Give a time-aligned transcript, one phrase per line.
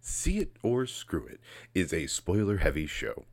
[0.00, 1.40] See It or Screw It
[1.74, 3.24] is a spoiler heavy show.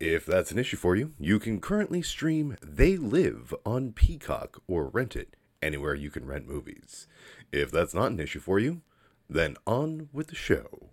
[0.00, 4.88] If that's an issue for you, you can currently stream They Live on Peacock or
[4.88, 7.06] rent it anywhere you can rent movies.
[7.52, 8.82] If that's not an issue for you,
[9.28, 10.90] then on with the show.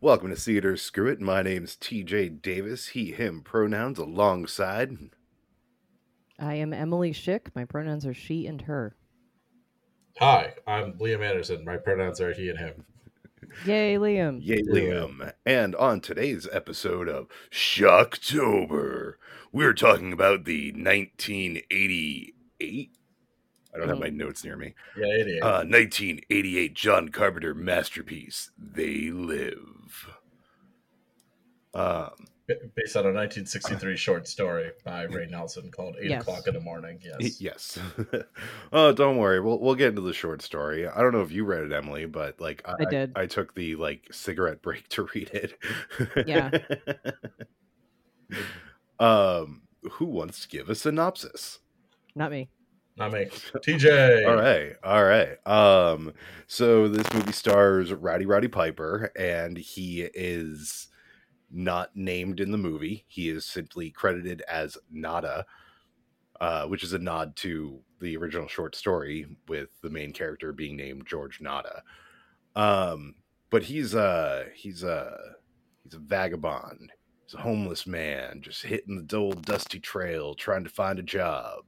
[0.00, 1.20] Welcome to See It or Screw It.
[1.20, 4.96] My name's TJ Davis, he, him pronouns alongside.
[6.38, 7.48] I am Emily Schick.
[7.54, 8.94] My pronouns are she and her.
[10.18, 11.64] Hi, I'm Liam Anderson.
[11.64, 12.84] My pronouns are he and him.
[13.64, 14.38] Yay, Liam.
[14.42, 15.32] Yay, Liam.
[15.46, 19.14] And on today's episode of Shocktober,
[19.52, 22.90] we're talking about the 1988.
[23.74, 24.74] I don't have my notes near me.
[24.96, 25.42] Yeah, 88.
[25.42, 30.08] Uh, 1988 John Carpenter masterpiece, They Live.
[31.74, 36.22] Um, B- Based on a 1963 short story by Ray Nelson called Eight Yes.
[36.22, 36.98] O'clock in the Morning.
[37.20, 37.40] Yes.
[37.42, 37.78] yes.
[38.72, 39.38] oh, don't worry.
[39.38, 40.88] We'll we'll get into the short story.
[40.88, 43.12] I don't know if you read it, Emily, but like I, I did.
[43.14, 45.58] I, took the like cigarette break to read it.
[46.26, 46.50] Yeah.
[48.98, 49.62] um,
[49.92, 51.58] who wants to give a synopsis?
[52.14, 52.48] Not me.
[52.96, 53.26] Not me.
[53.26, 54.26] TJ.
[54.26, 55.46] All right, all right.
[55.46, 56.14] Um,
[56.46, 60.87] so this movie stars Rowdy Roddy Piper, and he is
[61.50, 63.04] not named in the movie.
[63.08, 65.46] He is simply credited as Nada,
[66.40, 70.76] uh, which is a nod to the original short story with the main character being
[70.76, 71.82] named George Nada.
[72.54, 73.16] Um,
[73.50, 75.16] but he's a he's a
[75.82, 76.92] he's a vagabond.
[77.24, 81.64] He's a homeless man, just hitting the old dusty trail, trying to find a job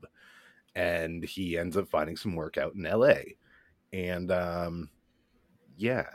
[0.75, 3.15] and he ends up finding some work out in LA.
[3.93, 4.91] And um
[5.77, 6.09] yeah,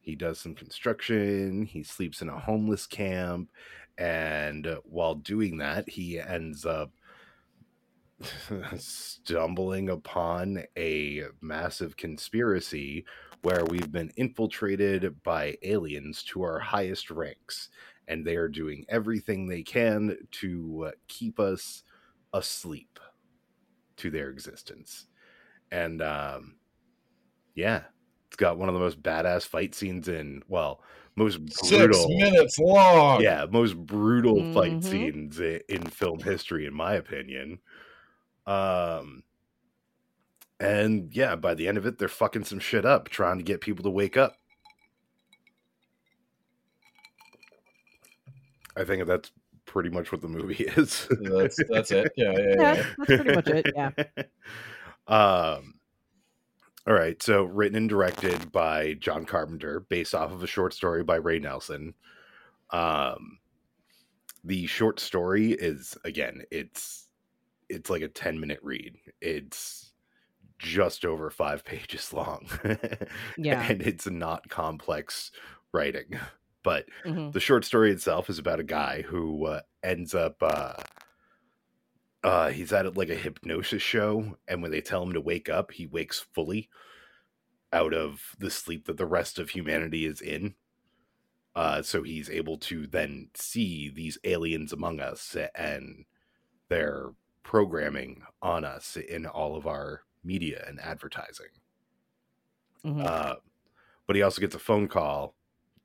[0.00, 3.50] he does some construction, he sleeps in a homeless camp,
[3.98, 6.90] and while doing that, he ends up
[8.76, 13.04] stumbling upon a massive conspiracy
[13.42, 17.70] where we've been infiltrated by aliens to our highest ranks
[18.08, 21.84] and they are doing everything they can to uh, keep us
[22.32, 22.98] asleep
[23.96, 25.06] to their existence.
[25.70, 26.56] And um
[27.54, 27.84] yeah,
[28.30, 30.80] it's got one of the most badass fight scenes in well,
[31.16, 33.20] most Six brutal minutes long.
[33.22, 34.84] yeah, most brutal fight Mhm.
[34.84, 37.58] scenes i- in film history in my opinion.
[38.46, 39.24] Um
[40.60, 43.60] and yeah, by the end of it they're fucking some shit up trying to get
[43.60, 44.36] people to wake up.
[48.76, 49.32] I think that's
[49.66, 51.08] pretty much what the movie is.
[51.20, 52.12] That's, that's it.
[52.16, 52.54] Yeah, yeah, yeah.
[52.74, 53.66] Yeah, that's pretty much it.
[53.74, 53.90] Yeah.
[55.08, 55.74] um
[56.86, 61.02] all right so written and directed by john carpenter based off of a short story
[61.04, 61.94] by ray nelson.
[62.70, 63.38] Um
[64.44, 67.08] the short story is again it's
[67.68, 68.96] it's like a 10 minute read.
[69.20, 69.92] It's
[70.58, 72.48] just over five pages long
[73.36, 73.62] Yeah.
[73.62, 75.30] and it's not complex
[75.72, 76.18] writing.
[76.62, 80.74] But hmm the short story itself is about a guy who uh, ends up uh
[82.22, 85.72] uh he's at like a hypnosis show and when they tell him to wake up
[85.72, 86.68] he wakes fully
[87.72, 90.54] out of the sleep that the rest of humanity is in.
[91.54, 96.04] Uh so he's able to then see these aliens among us and
[96.68, 97.10] their
[97.42, 101.46] programming on us in all of our media and advertising.
[102.82, 103.34] Hmm uh,
[104.06, 105.36] but he also gets a phone call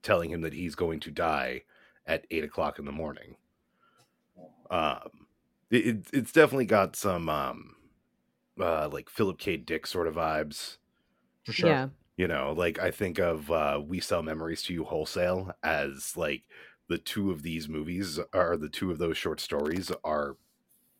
[0.02, 1.62] telling him that he's going to die
[2.08, 3.36] at eight o'clock in the morning.
[4.72, 5.25] Um,
[5.76, 7.76] it, it- it's definitely got some um,
[8.60, 9.58] uh, like Philip K.
[9.58, 10.78] Dick sort of vibes.
[11.46, 11.70] For sure.
[11.70, 11.90] Yeah.
[12.18, 16.44] You know, like I think of uh, "We Sell Memories to You" wholesale as like
[16.88, 20.38] the two of these movies are the two of those short stories are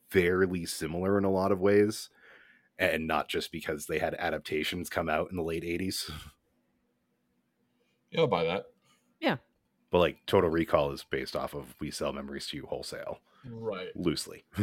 [0.10, 2.10] fairly similar in a lot of ways,
[2.80, 6.12] and not just because they had adaptations come out in the late '80s.
[8.12, 8.66] Yeah, I'll buy that.
[9.20, 9.38] Yeah
[9.92, 13.20] but like Total Recall is based off of We Sell Memories to You wholesale,
[13.50, 13.96] Right.
[13.96, 14.44] loosely.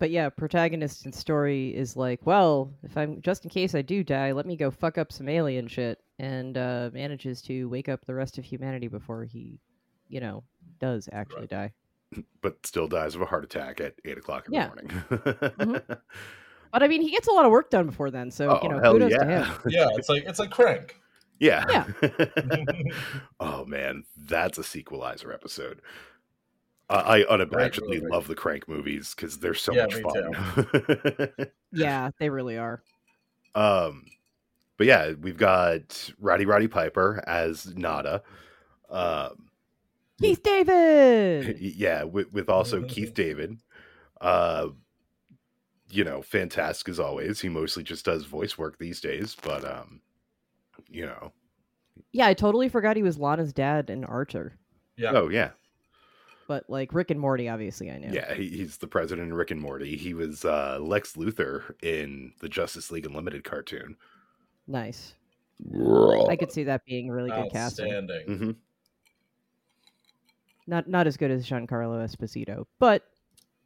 [0.00, 4.02] But yeah, protagonist and story is like, well, if I'm just in case I do
[4.02, 8.04] die, let me go fuck up some alien shit, and uh, manages to wake up
[8.04, 9.60] the rest of humanity before he,
[10.08, 10.42] you know,
[10.80, 11.48] does actually Right.
[11.50, 11.72] die.
[12.42, 14.68] but still dies of a heart attack at eight o'clock in Yeah.
[14.68, 15.80] the morning.
[16.72, 18.68] But I mean, he gets a lot of work done before then, so oh, you
[18.68, 19.44] know, hell kudos to yeah.
[19.44, 19.60] him.
[19.68, 20.96] Yeah, it's like it's like Crank.
[21.38, 21.64] yeah.
[21.70, 21.86] Yeah.
[23.38, 25.80] oh man, that's a sequelizer episode.
[26.90, 28.06] Uh, I unabashedly movie.
[28.10, 31.34] love the Crank movies because they're so Yeah, much fun.
[31.72, 32.82] Yeah, they really are.
[33.54, 34.06] um,
[34.76, 38.22] but yeah, we've got Rowdy Roddy Piper as Nada.
[38.90, 39.48] Um,
[40.20, 41.58] Keith David.
[41.60, 43.58] yeah, with, with also Keith David.
[44.20, 44.68] Uh,
[45.90, 47.40] you know, fantastic as always.
[47.40, 50.00] He mostly just does voice work these days, but um,
[50.88, 51.32] you know.
[52.12, 54.54] Yeah, I totally forgot he was Lana's dad in Archer.
[54.96, 55.12] Yeah.
[55.14, 55.50] Oh yeah,
[56.46, 58.10] But like Rick and Morty, obviously I knew.
[58.12, 58.34] yeah.
[58.34, 59.96] he, he's the president in Rick and Morty.
[59.96, 63.96] He was uh, Lex Luthor in the Justice League Unlimited cartoon.
[64.66, 65.14] Nice.
[66.28, 67.86] I could see that being really good casting.
[67.86, 68.26] Outstanding.
[68.38, 68.50] hmm
[70.66, 73.04] Not not as good as Giancarlo Esposito, but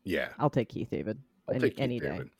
[0.05, 2.09] Yeah, I'll take Keith David I'll any, take Keith any day.
[2.11, 2.31] David.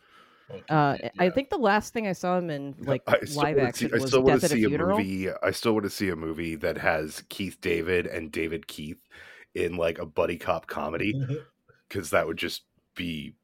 [0.51, 3.57] Okay, Uh, I think the last thing I saw him in like I still live
[3.57, 4.99] wanna action see, I was still want Death to at a see a Funeral.
[4.99, 5.29] movie.
[5.43, 9.01] I still want to see a movie that has Keith David and David Keith
[9.55, 11.15] in like a buddy cop comedy
[11.89, 12.63] because that would just
[12.95, 13.35] be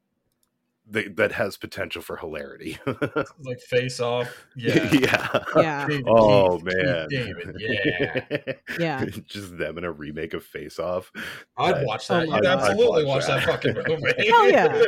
[0.86, 2.76] they, that has potential for hilarity.
[3.40, 4.30] like face off.
[4.54, 4.90] Yeah.
[4.92, 5.44] yeah.
[5.56, 7.08] Yeah, David Oh Keith, Keith man.
[7.08, 7.56] David.
[8.38, 8.52] Yeah.
[8.78, 9.04] yeah.
[9.26, 11.10] just them in a remake of Face Off.
[11.56, 12.28] I'd Uh, watch Oh that.
[12.28, 12.58] my You'd God.
[12.68, 13.62] absolutely I'd watch watch that that.
[13.62, 14.28] fucking movie.
[14.28, 14.82] Hell yeah.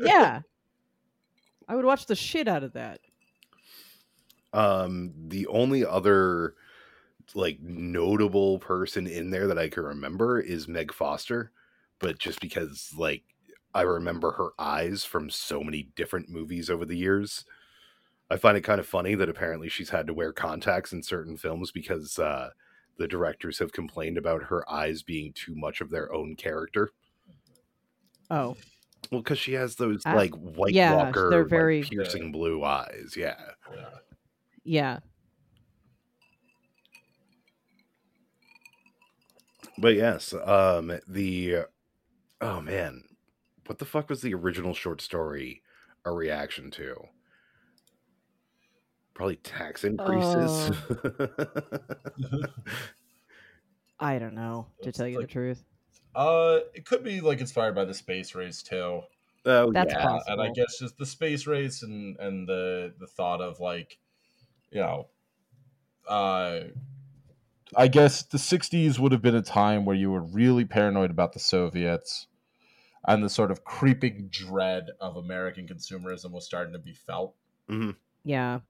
[0.00, 0.40] Yeah.
[1.68, 3.00] I would watch the shit out of that.
[4.54, 6.54] Um, the only other
[7.34, 11.52] like notable person in there that I can remember is Meg Foster,
[11.98, 13.22] but just because like
[13.74, 17.44] I remember her eyes from so many different movies over the years.
[18.30, 21.36] I find it kind of funny that apparently she's had to wear contacts in certain
[21.36, 22.50] films because uh,
[22.98, 26.90] the directors have complained about her eyes being too much of their own character.
[28.30, 28.56] Oh,
[29.10, 32.64] Well, because she has those Uh, like White yeah, Walker, they're like, very- piercing blue
[32.64, 33.14] eyes.
[33.16, 33.36] Yeah.
[33.74, 33.88] Yeah.
[34.64, 34.98] yeah.
[39.82, 41.64] But yes, um the
[42.40, 43.02] oh man,
[43.66, 45.60] what the fuck was the original short story
[46.04, 46.94] a reaction to?
[49.12, 50.70] Probably tax increases.
[53.98, 55.64] I don't know to It's tell you like- the truth.
[56.14, 59.00] Uh, it could be like inspired by the space race too.
[59.46, 60.02] oh That's yeah.
[60.02, 60.32] possible.
[60.32, 63.98] and I guess just the space race and and the the thought of like,
[64.70, 65.08] you know,
[66.06, 66.60] uh,
[67.76, 71.32] I guess the '60s would have been a time where you were really paranoid about
[71.32, 72.26] the Soviets,
[73.06, 77.34] and the sort of creeping dread of American consumerism was starting to be felt.
[77.68, 77.96] Mhm.
[78.24, 78.60] Yeah.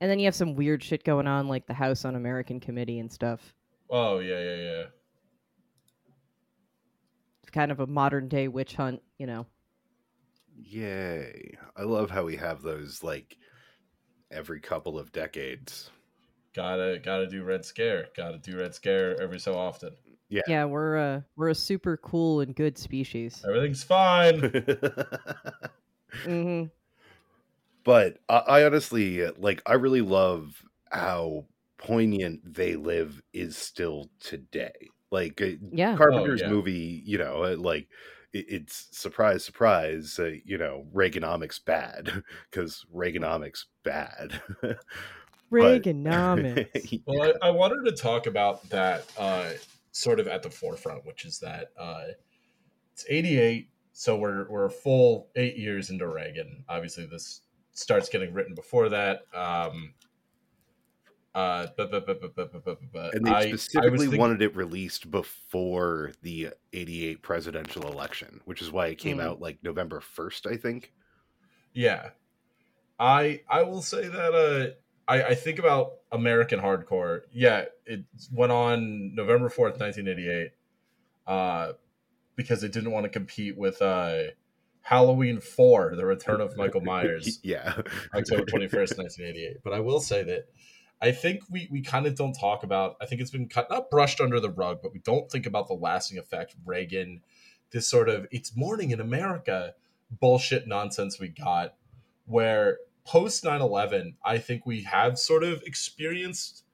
[0.00, 3.12] And then you have some weird shit going on, like the House Un-American Committee and
[3.12, 3.54] stuff.
[3.90, 4.84] Oh yeah, yeah, yeah.
[7.42, 9.46] It's kind of a modern day witch hunt, you know.
[10.56, 11.56] Yay.
[11.76, 13.36] I love how we have those like
[14.30, 15.90] every couple of decades.
[16.54, 18.08] Gotta gotta do Red Scare.
[18.16, 19.94] Gotta do Red Scare every so often.
[20.28, 20.42] Yeah.
[20.46, 23.44] Yeah, we're uh we're a super cool and good species.
[23.46, 24.40] Everything's fine.
[26.24, 26.64] hmm
[27.84, 31.46] but I, I honestly like i really love how
[31.76, 34.72] poignant they live is still today
[35.10, 35.96] like uh, Yeah.
[35.96, 36.48] carpenter's yeah.
[36.48, 37.88] movie you know uh, like
[38.34, 44.80] it's surprise surprise uh, you know reaganomics bad because reaganomics bad But-
[45.50, 47.02] Reaganomics.
[47.06, 49.50] well, I, I, wanted to talk about that uh,
[49.92, 52.04] sort of at the forefront, which is that uh,
[52.92, 53.70] it's 88.
[53.92, 56.64] So we're, we're full eight years into Reagan.
[56.68, 57.40] Obviously, this
[57.72, 59.22] starts getting written before that.
[59.34, 59.94] Um,
[61.34, 67.22] uh, but, but, but, and they I, specifically I wanted it released before the 88
[67.22, 69.22] presidential election, which is why it came mm.
[69.22, 70.92] out like November 1st, I think.
[71.72, 72.10] Yeah.
[72.98, 74.74] I I will say that uh
[75.08, 77.22] I I think about American hardcore.
[77.32, 80.50] Yeah, it went on November fourth, nineteen eighty eight,
[81.26, 81.72] uh,
[82.36, 84.24] because it didn't want to compete with uh,
[84.82, 87.80] Halloween four, The Return of Michael Myers, yeah
[88.14, 89.56] October twenty first, nineteen eighty eight.
[89.64, 90.48] But I will say that.
[91.00, 92.96] I think we, we kind of don't talk about.
[93.00, 95.68] I think it's been cut not brushed under the rug, but we don't think about
[95.68, 97.20] the lasting effect Reagan,
[97.70, 99.74] this sort of it's morning in America
[100.10, 101.74] bullshit nonsense we got
[102.26, 102.78] where
[103.08, 106.64] post 9-11 i think we have sort of experienced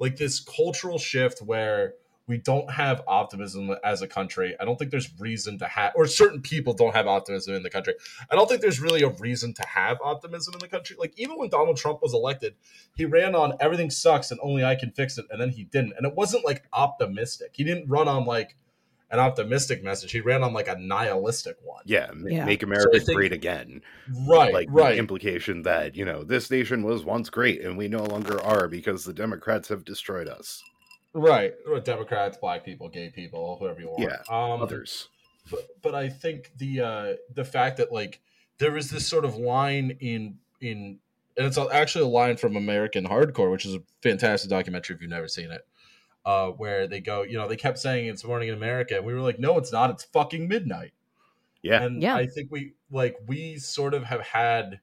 [0.00, 1.94] like this cultural shift where
[2.26, 4.56] we don't have optimism as a country.
[4.58, 7.70] I don't think there's reason to have or certain people don't have optimism in the
[7.70, 7.94] country.
[8.30, 10.96] I don't think there's really a reason to have optimism in the country.
[10.98, 12.54] Like even when donald trump was elected
[12.94, 15.94] he ran on everything sucks and only i can fix it and then he didn't.
[15.96, 17.50] And it wasn't like optimistic.
[17.52, 18.56] He didn't run on like
[19.10, 22.44] an optimistic message he ran on like a nihilistic one yeah, Yeah.
[22.44, 23.80] make america think- great again
[24.26, 27.86] right like the right implication that you know this nation was once great and we
[27.88, 30.62] no longer are because the democrats have destroyed us
[31.16, 31.54] Right.
[31.84, 34.02] Democrats, black people, gay people, whoever you want.
[34.02, 35.08] Yeah, Um, others
[35.48, 38.20] But, but I think the uh, the fact that like
[38.58, 40.98] there is this sort of line in in
[41.36, 45.10] and it's actually a line from American Hardcore, which is a fantastic documentary if you've
[45.10, 45.64] never seen it.
[46.24, 49.12] Uh, where they go, you know, they kept saying it's morning in America, and we
[49.12, 49.90] were like, no, it's not.
[49.90, 50.92] It's fucking midnight.
[51.62, 52.16] yeah And Yeah.
[52.16, 54.80] I think we like we sort of have had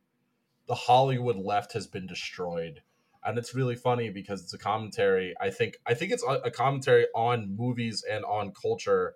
[0.67, 2.83] the Hollywood left has been destroyed,
[3.23, 5.35] and it's really funny because it's a commentary.
[5.41, 9.15] I think I think it's a, a commentary on movies and on culture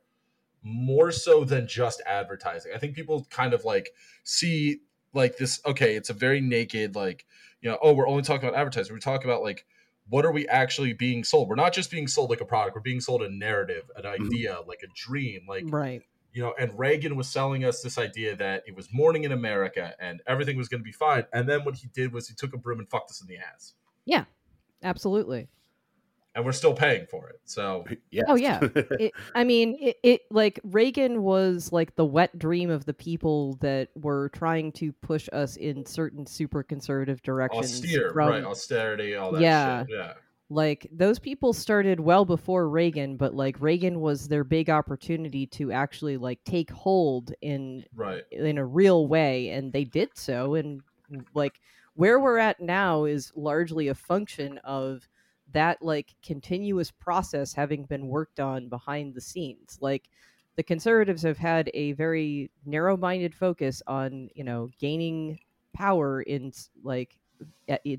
[0.63, 2.71] more so than just advertising.
[2.75, 3.89] I think people kind of like
[4.23, 4.81] see
[5.13, 5.61] like this.
[5.65, 7.25] Okay, it's a very naked like
[7.61, 7.77] you know.
[7.81, 8.93] Oh, we're only talking about advertising.
[8.93, 9.65] We talk about like
[10.09, 11.49] what are we actually being sold?
[11.49, 12.75] We're not just being sold like a product.
[12.75, 14.25] We're being sold a narrative, an Mhm.
[14.27, 16.01] idea, like a dream, like Right.
[16.31, 19.95] you know, and Reagan was selling us this idea that it was morning in America
[19.99, 21.25] and everything was going to be fine.
[21.33, 23.37] And then what he did was he took a broom and fucked us in the
[23.37, 23.73] ass,
[24.05, 24.25] Yeah,
[24.83, 25.47] Absolutely.
[26.35, 27.39] And we're still paying for it.
[27.45, 28.23] So yeah.
[28.27, 28.59] Oh, yeah.
[28.99, 33.55] It, I mean, it, it like Reagan was like the wet dream of the people
[33.61, 37.65] that were trying to push us in certain super conservative directions.
[37.73, 38.43] austere, from- right?
[38.43, 39.81] Austerity, all that Yeah.
[39.85, 39.95] shit.
[39.95, 40.13] Yeah,
[40.49, 45.71] like those people started well before Reagan, but like Reagan was their big opportunity to
[45.71, 48.23] actually like take hold in right.
[48.31, 50.81] in a real way and they did so and
[51.33, 51.59] like
[51.95, 55.07] where we're at now is largely a function of
[55.55, 60.09] that like continuous process having been worked on behind the scenes like
[60.55, 65.37] the conservatives have had a very narrow-minded focus on you know gaining
[65.73, 66.51] power in
[66.83, 67.17] like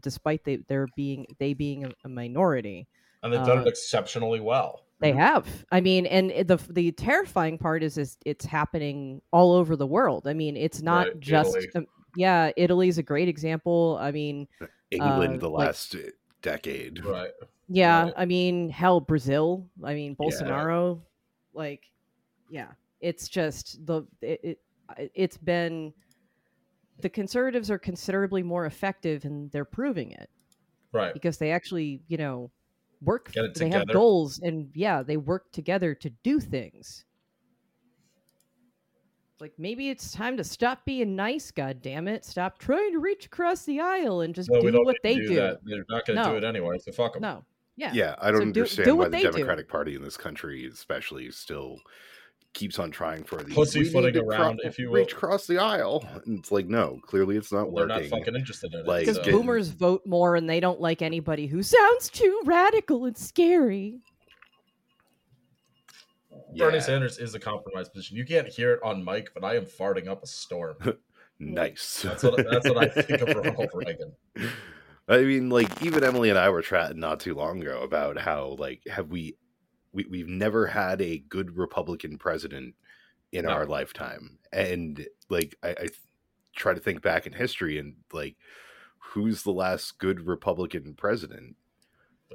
[0.00, 2.86] despite they, there being they being a, a minority
[3.22, 4.84] And they've done Uh, it exceptionally well.
[5.00, 5.46] they have.
[5.70, 10.26] I mean, and the the terrifying part is is it's happening all over the world.
[10.26, 11.70] I mean, it's not Right, just Italy.
[11.74, 11.86] um,
[12.16, 13.98] yeah, Italy's a great example.
[14.00, 14.48] I mean,
[14.90, 15.94] England uh, the like- last
[16.46, 17.04] decade.
[17.04, 17.30] Right.
[17.68, 18.14] yeah, Right.
[18.16, 19.66] I mean, hell, Brazil.
[19.82, 20.26] I mean, Yeah.
[20.26, 21.00] Bolsonaro.
[21.52, 21.82] Like,
[22.50, 22.68] yeah,
[23.00, 24.58] it's just the it, it
[25.14, 25.92] it's been
[27.00, 30.30] the conservatives are considerably more effective and they're proving it
[30.92, 31.12] Right.
[31.12, 32.50] because they actually, you know,
[33.02, 33.32] work.
[33.32, 37.04] Get it they have goals, and yeah, they work together to do things.
[39.40, 41.50] Like maybe it's time to stop being nice.
[41.50, 42.24] God damn it!
[42.24, 45.28] Stop trying to reach across the aisle and just No, we do what they to
[45.28, 45.34] do.
[45.34, 45.58] That.
[45.64, 46.30] They're not going to No.
[46.32, 46.78] do it anyway.
[46.78, 47.22] So fuck them.
[47.22, 47.44] No,
[47.76, 49.32] yeah, Yeah, I don't So understand do why the they do.
[49.32, 51.76] Democratic Party in this country, especially, still
[52.54, 55.46] keeps on trying for the Pussyfooting "We need to around, if you will." reach across
[55.46, 56.02] the aisle.
[56.24, 57.76] And it's like, no, clearly it's not working.
[57.76, 58.10] They're not working.
[58.18, 58.86] fucking interested in it.
[58.86, 63.04] Like, because so- boomers vote more and they don't like anybody who sounds too radical
[63.04, 64.00] and scary.
[66.56, 68.16] Bernie Yeah, Sanders is a compromised position.
[68.16, 70.76] You can't hear it on mic, but I am farting up a storm.
[71.38, 72.02] nice.
[72.02, 74.12] That's what that's what I think of Ronald Reagan.
[75.08, 78.56] I mean, like even Emily and I were chatting not too long ago about how
[78.58, 79.36] like have we,
[79.92, 82.74] we we've never had a good Republican president
[83.32, 83.50] in No.
[83.52, 85.88] our lifetime, and like I, I
[86.54, 88.36] try to think back in history and like
[88.98, 91.56] who's the last good Republican president?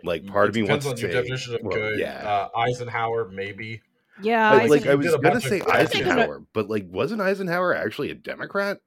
[0.04, 2.00] Like, part of me depends wants on to your say, definition of well, good.
[2.00, 2.48] yeah.
[2.54, 3.82] Uh, Eisenhower, maybe.
[4.22, 6.08] Yeah, Like, I like I was gonna say crazy shit.
[6.08, 8.80] Eisenhower, but like wasn't Eisenhower actually a Democrat?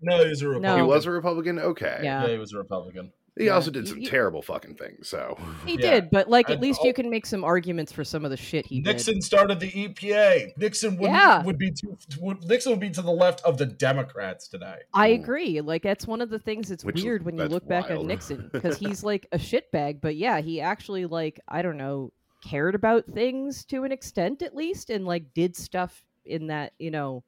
[0.00, 0.50] No, he was a No.
[0.52, 0.76] Republican.
[0.78, 1.58] He was a Republican.
[1.58, 2.00] Okay.
[2.02, 2.22] Yeah.
[2.24, 3.12] Yeah, he was a Republican.
[3.36, 3.52] He Yeah.
[3.52, 5.08] also did some you- terrible fucking things.
[5.08, 5.90] So he Yeah.
[5.92, 8.32] did, but like at And least all- you can make some arguments for some of
[8.32, 8.92] the shit he did.
[8.94, 10.52] Nixon started the EPA.
[10.56, 11.42] Nixon would Yeah.
[11.44, 14.78] would be to, would, Nixon would be to the left of the Democrats today.
[14.92, 15.22] I Mm.
[15.22, 15.60] agree.
[15.60, 18.00] Like that's one of the things that's Which weird when you that's look back wild.
[18.00, 22.12] on Nixon because he's like a shitbag, but yeah, he actually like I don't know
[22.42, 26.90] cared about things to an extent at least, and like did stuff in that you
[26.90, 27.24] know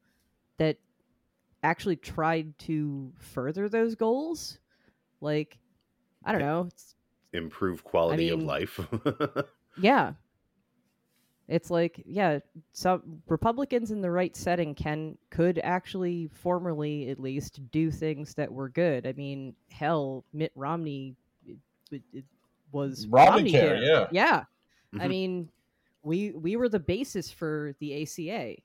[0.59, 0.77] that
[1.63, 4.59] actually tried to further those goals.
[5.21, 5.59] Like
[6.25, 6.69] I don't know.
[6.69, 6.95] It's,
[7.33, 8.81] improve quality of mean- life.
[9.81, 10.13] yeah.
[11.49, 12.39] It's like, yeah,
[12.73, 18.53] some Republicans in the right setting can could actually formerly at least do things that
[18.53, 19.05] were good.
[19.05, 21.59] I mean, hell, Mitt Romney it,
[21.91, 22.25] it, it
[22.71, 23.83] was Romney care, care.
[23.83, 24.07] yeah.
[24.13, 24.45] Yeah.
[24.99, 25.09] I Mhm.
[25.09, 25.51] mean,
[26.03, 28.57] we we were the basis for the ACA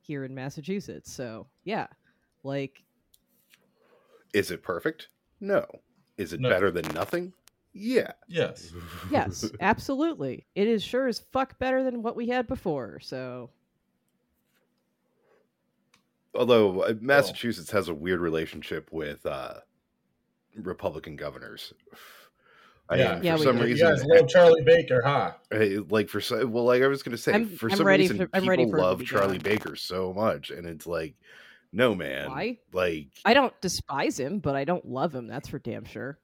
[0.00, 1.12] here in Massachusetts.
[1.12, 1.86] So, yeah.
[2.42, 2.82] Like
[4.32, 5.08] Is it perfect?
[5.40, 5.66] No.
[6.16, 6.48] Is it No.
[6.48, 7.32] better than nothing?
[7.74, 8.12] Yeah.
[8.28, 8.72] Yes.
[9.10, 10.46] yes, absolutely.
[10.54, 12.98] It is sure as fuck better than what we had before.
[13.00, 13.50] So,
[16.34, 19.60] Although uh, Massachusetts has a weird relationship with uh,
[20.56, 21.74] Republican governors.
[22.88, 23.14] I Yeah.
[23.14, 23.62] mean, Yeah, for some do.
[23.62, 25.32] You reason, guys love Charlie Baker, huh?
[25.88, 28.16] Like for so, well, like I was gonna say, I'm- for I'm some ready reason,
[28.18, 29.44] for- I'm people ready for love Charlie gone.
[29.52, 31.14] Baker so much, and it's like,
[31.72, 32.58] no, man, Why?
[32.72, 35.26] like, I don't despise him, but I don't love him.
[35.26, 36.18] That's for damn sure.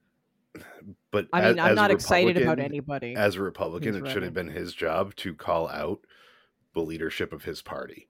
[1.11, 3.15] but I as- mean, I'm as not excited about anybody.
[3.15, 6.01] As a Republican, who's it should have been his job to call out
[6.75, 8.09] the leadership of his party,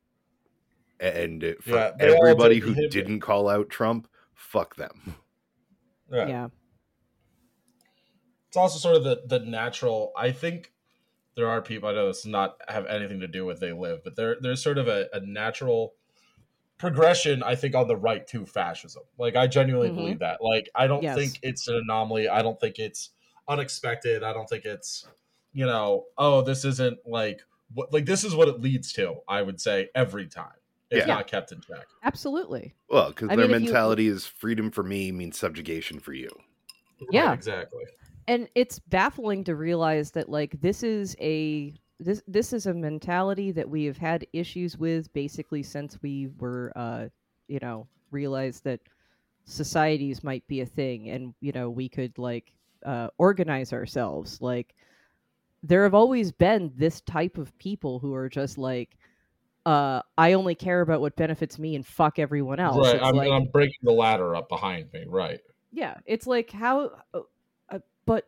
[0.99, 5.15] and for Yeah, everybody did who didn't call out Trump, fuck them.
[6.11, 6.27] Yeah.
[6.27, 6.47] yeah.
[8.49, 10.11] It's also sort of the the natural.
[10.17, 10.73] I think
[11.35, 11.87] there are people.
[11.87, 14.61] I know this does not have anything to do with they live, but there there's
[14.61, 15.93] sort of a, a natural
[16.77, 17.43] progression.
[17.43, 19.03] I think on the right to fascism.
[19.17, 19.95] Like I genuinely Mhm.
[19.95, 20.41] believe that.
[20.41, 21.15] Like I don't Yes.
[21.17, 22.27] think it's an anomaly.
[22.29, 23.11] I don't think it's
[23.47, 24.23] unexpected.
[24.23, 25.07] I don't think it's
[25.51, 27.41] you know, oh, this isn't like
[27.73, 29.15] what like this is what it leads to.
[29.27, 30.53] I would say every time
[30.91, 31.05] if Yeah.
[31.05, 31.85] not kept in check.
[32.03, 32.73] Absolutely.
[32.89, 36.29] Well, because their mean, if you- mentality is freedom for me means subjugation for you.
[37.11, 37.27] Yeah.
[37.27, 37.83] Right, exactly.
[38.29, 43.51] And it's baffling to realize that like this is a this this is a mentality
[43.51, 47.07] that we have had issues with basically since we were uh
[47.47, 48.79] you know realized that
[49.45, 52.53] societies might be a thing and you know we could like
[52.85, 54.75] uh organize ourselves like
[55.63, 58.95] there have always been this type of people who are just like
[59.65, 63.01] uh i only care about what benefits me and fuck everyone else Right.
[63.01, 65.05] I'm, like, I'm breaking the ladder up behind me.
[65.07, 65.39] Right.
[65.71, 67.21] yeah it's like how uh,
[68.09, 68.25] but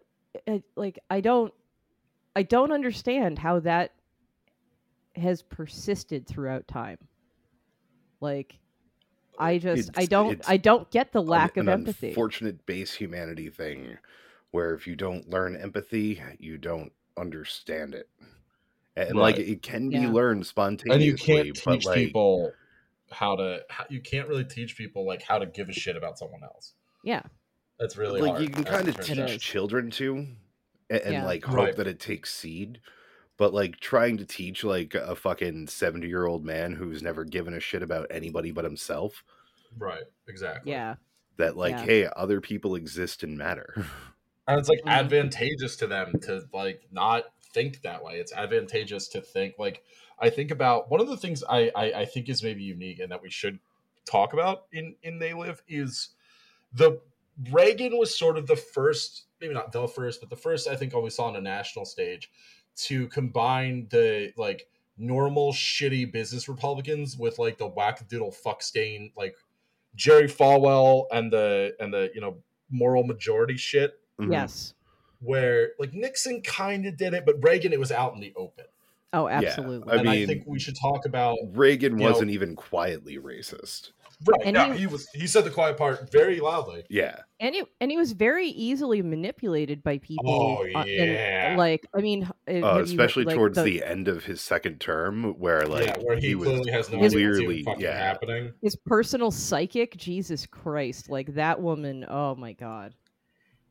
[0.48, 1.52] uh, like i don't
[2.36, 3.92] i don't understand how that
[5.16, 7.00] has persisted throughout time
[8.22, 8.60] like
[9.40, 12.94] i just i don't i don't get the lack an, of an empathy Unfortunate base
[12.94, 13.98] humanity thing,
[14.52, 18.08] where if you don't learn empathy, you don't understand it,
[18.96, 20.12] and like it can be Yeah.
[20.12, 20.94] learned spontaneously.
[20.94, 22.54] And you can't but teach like, people
[23.12, 23.62] how to.
[23.70, 26.74] How, you can't really teach people like how to give a shit about someone else.
[27.04, 27.24] yeah
[27.82, 28.42] That's really like hard.
[28.44, 30.16] you can kind of teach It children to,
[30.90, 31.26] and, and Yeah.
[31.26, 31.76] like hope Right.
[31.76, 32.80] that it takes seed.
[33.38, 37.56] But like trying to teach like a fucking seventy year old man who's never given
[37.56, 39.24] a shit about anybody but himself
[39.78, 40.04] Right.
[40.28, 40.72] Exactly.
[40.72, 40.96] yeah
[41.38, 41.86] that like Yeah.
[41.86, 43.74] hey other people exist and matter.
[44.48, 44.92] And it's like Mhm.
[44.92, 48.20] advantageous to them to like not think that way.
[48.20, 49.84] It's advantageous to think like
[50.20, 53.12] I think about one of the things I, I I think is maybe unique and
[53.12, 53.60] that we should
[54.06, 56.10] talk about in in They Live is
[56.74, 57.00] the
[57.50, 60.94] Reagan was sort of the first, maybe not the first, but the first I think
[60.94, 62.30] we saw on a national stage
[62.78, 64.68] to combine the like
[64.98, 69.36] normal shitty business Republicans with like the wackadoodle fuck stain like
[69.96, 72.38] Jerry Falwell and the and the you know
[72.70, 74.32] moral majority shit Mhm.
[74.32, 74.74] yes
[75.20, 78.66] where like Nixon kind of did it, but Reagan it was out in the open.
[79.14, 83.18] oh Yeah, absolutely I and I think we should talk about Reagan wasn't even quietly
[83.18, 83.92] racist.
[84.28, 84.42] Right.
[84.46, 86.84] And yeah, he- he was he said the quiet part very loudly.
[86.90, 87.18] Yeah.
[87.40, 90.30] and he and he was very easily manipulated by people
[90.62, 91.56] Oh, uh, and, yeah.
[91.58, 93.84] like i mean Uh, have you- especially like, towards the...
[93.84, 97.02] end of his second term, where like yeah, where he, was clearly has no idea
[97.04, 97.98] what's clearly yeah.
[97.98, 98.54] happening.
[98.62, 102.94] his personal psychic jesus christ like that woman oh my god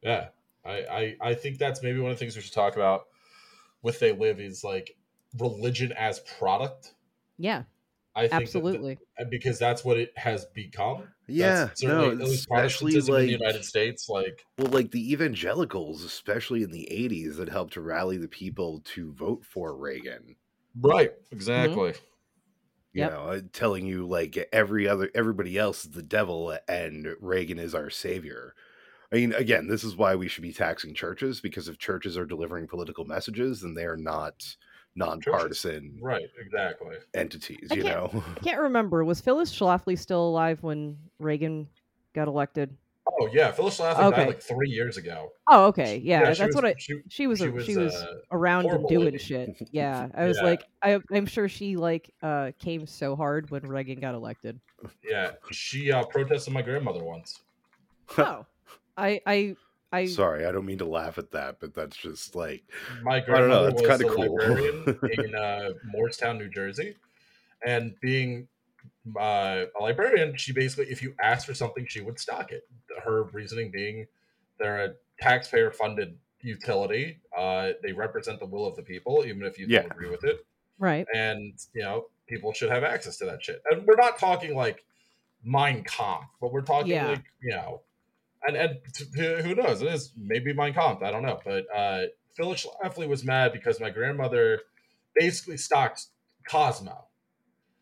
[0.02, 0.28] Yeah,
[0.64, 3.06] I, I I think that's maybe one of the things we should talk about
[3.82, 4.96] with They Live is like
[5.38, 6.94] religion as product.
[7.38, 7.62] yeah
[8.20, 8.98] I think that the- absolutely
[9.30, 11.12] because that's what it has become.
[11.26, 16.04] Yeah, That's no, especially Protestantism in like the United States, like well, like the evangelicals,
[16.04, 20.36] especially in the '80s, that helped to rally the people to vote for Reagan.
[20.82, 21.94] right, exactly.
[22.92, 23.12] You Yep.
[23.12, 27.72] know, uh, telling you like every other everybody else is the devil and Reagan is
[27.74, 28.54] our savior.
[29.12, 32.26] I mean, again, this is why we should be taxing churches because if churches are
[32.26, 34.56] delivering political messages, then they are not
[34.96, 36.96] nonpartisan Right, exactly.
[37.14, 37.68] entities.
[37.70, 41.68] I You know, i can't remember was phyllis schlafly still alive when reagan
[42.14, 42.76] got elected
[43.18, 44.16] Oh yeah, Phyllis Schlafly Okay.
[44.20, 45.30] died like three years ago.
[45.48, 47.94] oh okay yeah, she that's was- what i She, she was she was, she was
[47.94, 49.18] uh, around doing lady.
[49.18, 50.44] shit yeah i was Yeah.
[50.44, 54.60] like I, i'm sure she like uh came so hard when reagan got elected
[55.04, 57.42] yeah, she uh, protested my grandmother once.
[58.18, 58.46] oh
[58.96, 59.56] i i
[59.92, 62.64] i sorry, I don't mean to laugh at that, but that's just like
[63.02, 64.40] My I don't know, grandmother it's kinda cool.
[64.40, 66.96] librarian in uh, Moorestown, New Jersey,
[67.66, 68.48] and being
[69.18, 72.64] uh, a librarian, she basically, if you asked for something, she would stock it.
[73.04, 74.06] Her reasoning being,
[74.58, 77.22] they're a taxpayer-funded utility.
[77.36, 79.82] Uh, they represent the will of the people, even if you Yeah.
[79.82, 80.46] don't agree with it.
[80.78, 83.62] right and you know people should have access to that shit.
[83.70, 84.84] And we're not talking like
[85.42, 87.02] Mein Kampf, but we're talking Yeah.
[87.02, 87.82] like you know,
[88.46, 89.82] and and t- t- who knows?
[89.82, 91.02] It is maybe Mein Kampf.
[91.02, 91.38] I don't know.
[91.44, 92.02] But uh,
[92.36, 94.60] Phyllis Schlafly was mad because my grandmother
[95.14, 96.06] basically stocked
[96.48, 97.06] Cosmo.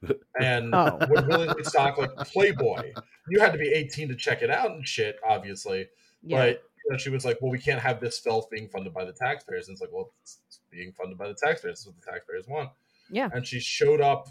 [0.41, 0.97] And Oh.
[1.11, 2.93] would willingly stock like Playboy.
[3.29, 5.89] You had to be 18 to check it out and shit, obviously.
[6.23, 6.49] yeah But
[6.87, 9.13] you know, she was like, "Well, we can't have this filth being funded by the
[9.13, 11.81] taxpayers." And it's like, "Well, it's it's being funded by the taxpayers.
[11.81, 12.71] That's what the taxpayers want."
[13.11, 13.29] Yeah.
[13.33, 14.29] And she showed up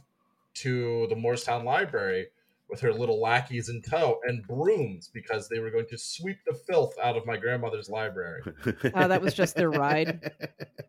[0.56, 2.28] to the Morristown Library
[2.70, 6.54] with her little lackeys in tow and brooms because they were going to sweep the
[6.68, 8.42] filth out of my grandmother's library.
[8.94, 10.20] Oh, that was just their ride?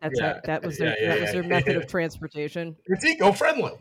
[0.01, 0.33] that's Yeah.
[0.33, 1.81] how, that was their Yeah, yeah, that was yeah, their method yeah.
[1.81, 3.71] of transportation It's eco-friendly.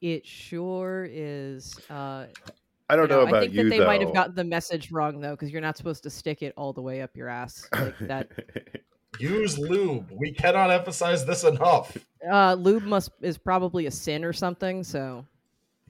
[0.00, 2.26] it sure is uh
[2.88, 3.86] I don't you know, know, about i think you that they though.
[3.86, 6.72] might have gotten the message wrong though because you're not supposed to stick it all
[6.72, 8.28] the way up your ass like that
[9.18, 10.10] Use lube.
[10.12, 11.96] We cannot emphasize this enough.
[12.30, 15.24] uh lube must is probably a sin or something so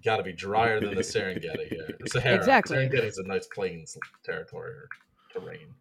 [0.04, 1.98] got to be drier than the Serengeti here.
[2.06, 2.36] Sahara.
[2.36, 2.76] Exactly.
[2.76, 4.88] Serengeti is a nice plains territory or
[5.32, 5.74] terrain.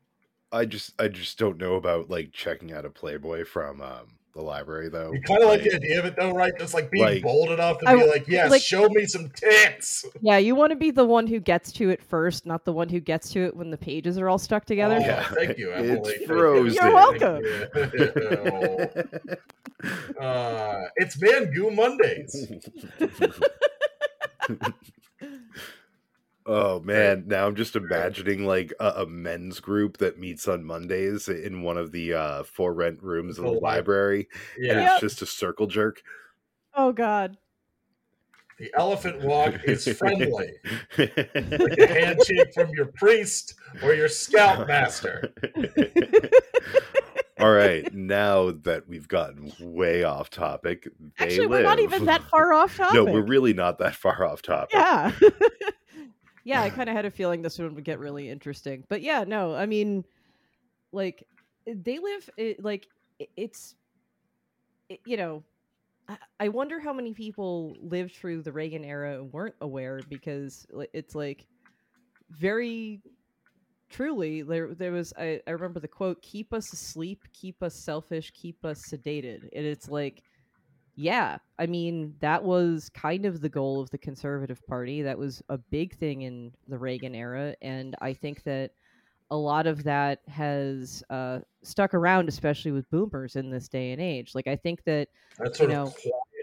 [0.52, 4.42] I just I just don't know about like checking out a Playboy from um the
[4.42, 5.12] library though.
[5.12, 6.54] You kind of like Like, the idea of it though, right?
[6.58, 9.30] Just like being Like- bold enough to I be like, yes, like- show me some
[9.30, 10.06] tits.
[10.22, 12.90] Yeah, you want to be the one who gets to it first, not the one
[12.90, 14.96] who gets to it when the pages are all stuck together.
[14.98, 16.10] Oh, Yeah, thank you, it's Emily.
[16.12, 16.28] Thank you.
[16.28, 16.84] frozen.
[16.84, 17.44] You're welcome.
[17.44, 17.68] you.
[20.22, 22.48] uh, it's Man Goo Mondays.
[26.50, 31.28] Oh man, now I'm just imagining like a, a men's group that meets on Mondays
[31.30, 34.28] in one of the uh for rent rooms of The the lib- library.
[34.58, 34.92] And Yeah, Yep.
[34.94, 36.02] it's just a circle jerk.
[36.74, 37.38] Oh God.
[38.58, 40.52] the elephant walk is friendly,
[40.98, 45.34] like a handshake from your priest or your scoutmaster.
[47.40, 52.22] All right, now that we've gotten way off topic, they Actually, we're not even that
[52.24, 52.94] far off topic.
[52.96, 54.72] No, we're really not that far off topic.
[54.74, 55.12] Yeah.
[56.44, 58.84] Yeah, I kind of had a feeling this one would get really interesting.
[58.90, 60.06] But yeah, no, I mean,
[60.92, 61.24] like,
[61.68, 62.88] eh, they live, it, like,
[63.20, 63.76] it- it's,
[64.90, 65.44] it- you know,
[66.08, 70.66] I- I wonder how many people lived through the Reagan era and weren't aware because
[70.94, 71.46] it's like
[72.32, 73.02] very
[73.90, 78.32] truly there there was I, I remember the quote keep us asleep keep us selfish
[78.32, 80.22] keep us sedated and it's like
[81.00, 85.02] yeah, I mean, that was kind of the goal of the Conservative Party.
[85.02, 87.56] That was a big thing in the Reagan era.
[87.62, 88.72] And I think that
[89.32, 94.02] a lot of that has uh, stuck around, especially with boomers in this day and
[94.02, 94.36] age.
[94.36, 95.08] Like, I think that,
[95.38, 95.94] That sort You know.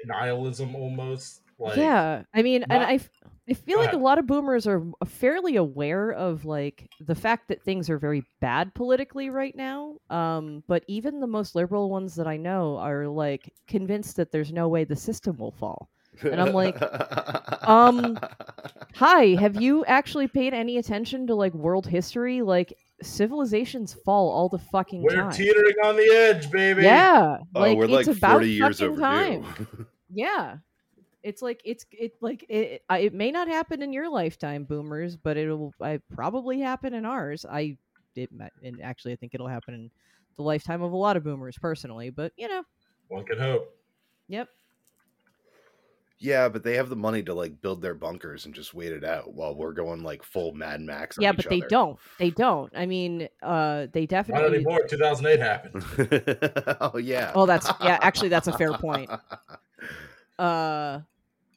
[0.06, 1.42] nihilism almost.
[1.58, 3.10] Like, yeah, I mean, and I, I, f-
[3.48, 7.48] I feel Go like a lot of boomers are fairly aware of like the fact
[7.48, 9.96] that things are very bad politically right now.
[10.10, 14.52] Um, but even the most liberal ones that I know are like convinced that there's
[14.52, 15.88] no way the system will fall.
[16.22, 16.76] And I'm like,
[17.68, 18.18] um,
[18.94, 22.40] Hi, have you actually paid any attention to like world history?
[22.40, 25.30] Like civilizations fall all the fucking we're time.
[25.32, 26.82] teetering on the edge, baby.
[26.84, 29.00] yeah, oh, like we're it's like about 40 years fucking overdue.
[29.02, 29.86] time.
[30.08, 30.56] Yeah,
[31.26, 32.82] it's like it's it like it.
[32.90, 37.44] It may not happen in your lifetime, boomers, but it'll I probably happen in ours.
[37.44, 37.76] I
[38.14, 38.30] it
[38.62, 39.90] and actually I think it'll happen in
[40.36, 42.10] the lifetime of a lot of boomers personally.
[42.10, 42.62] But you know,
[43.08, 43.74] One can hope.
[44.28, 44.48] yep.
[46.18, 49.04] yeah, but they have the money to like build their bunkers and just wait it
[49.04, 51.18] out while we're going like full Mad Max.
[51.18, 51.68] On Yeah, each but they other.
[51.68, 51.98] don't.
[52.18, 52.72] They don't.
[52.74, 54.86] I mean, uh, they definitely Not anymore.
[54.88, 56.76] 2008 happened.
[56.80, 57.32] oh yeah.
[57.34, 59.10] Oh, that's- yeah, actually, that's a fair point.
[60.38, 61.00] uh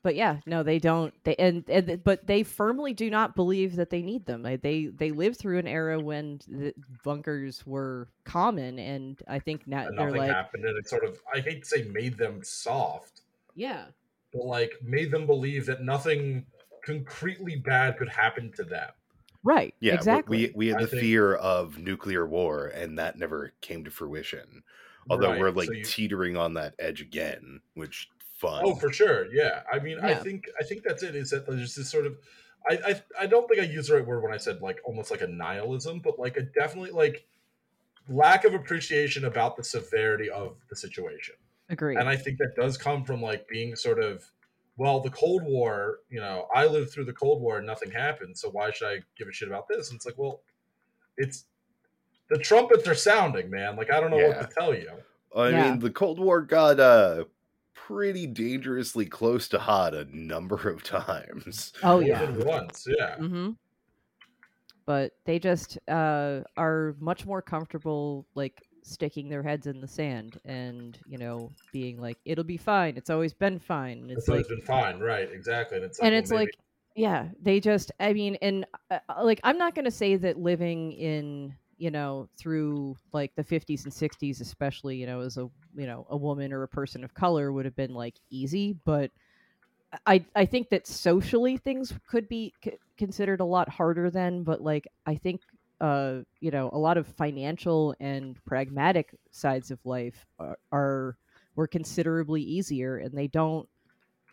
[0.04, 3.90] but yeah no they don't they and, and but they firmly do not believe that
[3.90, 9.22] they need them they they lived through an era when the bunkers were common and
[9.28, 10.66] i think now and they're nothing like happened.
[10.66, 13.22] And it sort of, I hate to say made them soft,
[13.56, 13.86] yeah
[14.34, 16.46] but like made them believe that nothing
[16.86, 18.90] concretely bad could happen to them.
[19.44, 23.18] right Yeah, we- exactly we we had the think- fear of nuclear war, and that
[23.18, 24.64] never came to fruition.
[25.10, 28.08] Although Right, we're so like you- teetering on that edge again, which
[28.40, 28.64] fun.
[28.66, 29.28] Oh, for sure.
[29.34, 29.64] Yeah.
[29.72, 31.16] I mean, I think I think that's it.
[31.16, 32.18] Is that there's this sort of,
[32.70, 35.12] I, I I don't think I used the right word when I said like almost
[35.12, 37.26] like a nihilism, but like a definitely like
[38.08, 41.36] lack of appreciation about the severity of the situation.
[41.70, 44.26] agree And I think that does come from like being sort of,
[44.78, 46.00] well, the Cold War.
[46.10, 49.00] You know, I lived through the Cold War and nothing happened, so why should I
[49.18, 49.90] give a shit about this?
[49.90, 50.42] And it's like, well,
[51.18, 51.46] it's
[52.30, 53.76] the trumpets are sounding, man.
[53.76, 54.28] Like I don't know Yeah.
[54.30, 54.92] what to tell you.
[55.36, 55.72] I Yeah.
[55.72, 57.26] mean, the Cold War got uh
[57.88, 61.74] pretty dangerously close to hot a number of times.
[61.84, 63.16] oh More yeah than once, yeah.
[63.18, 63.52] mm-hmm
[64.86, 70.40] but they just uh are much more comfortable like sticking their heads in the sand
[70.46, 74.30] and you know being like it'll be fine it's always been fine and It's it's
[74.30, 75.30] always like been fine, right?
[75.32, 75.78] Exactly.
[75.78, 76.50] And it's like, and well, it's maybe- like
[76.96, 80.92] yeah they just i mean and uh, like i'm not going to say that living
[80.94, 85.88] in you know through like the 50s and 60s especially you know as a you
[85.88, 89.10] know a woman or a person of color would have been like easy but
[90.06, 94.62] i i think that socially things could be c- considered a lot harder then but
[94.62, 95.42] like i think
[95.82, 101.18] uh you know a lot of financial and pragmatic sides of life are, are
[101.56, 103.68] were considerably easier and they don't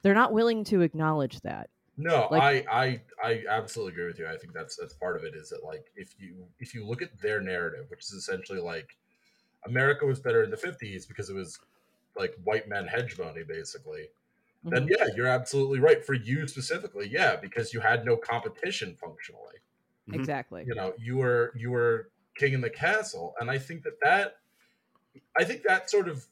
[0.03, 4.27] they're not willing to acknowledge that No, Like- I, I I absolutely agree with you.
[4.27, 5.35] I think that's that's part of it.
[5.35, 8.97] Is that like if you if you look at their narrative, which is essentially like
[9.67, 11.61] America was better in the fifties because it was
[12.17, 14.09] like white men hedge money basically.
[14.71, 14.91] Then Mhm.
[14.91, 16.05] yeah, you're absolutely right.
[16.05, 19.57] For you specifically, yeah, because you had no competition functionally.
[20.09, 20.15] Mhm.
[20.15, 24.01] exactly You know, you were you were king in the castle, and I think that
[24.03, 24.41] that
[25.39, 26.27] I think that sort of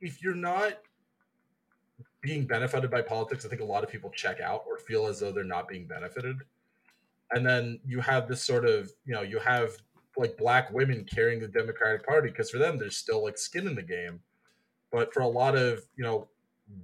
[0.00, 0.82] if you're not
[2.22, 5.20] being benefited by politics, I think a lot of people check out or feel as
[5.20, 6.36] though they're not being benefited.
[7.32, 9.76] And then you have this sort of, you know, you have
[10.16, 13.74] like black women carrying the Democratic Party because for them there's still like skin in
[13.74, 14.20] the game.
[14.92, 16.30] But for a lot of you know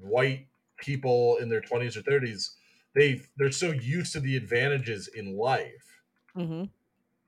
[0.01, 2.57] white people in their 20s or 30s,
[2.95, 6.03] they they're so used to the advantages in life.
[6.35, 6.67] hmm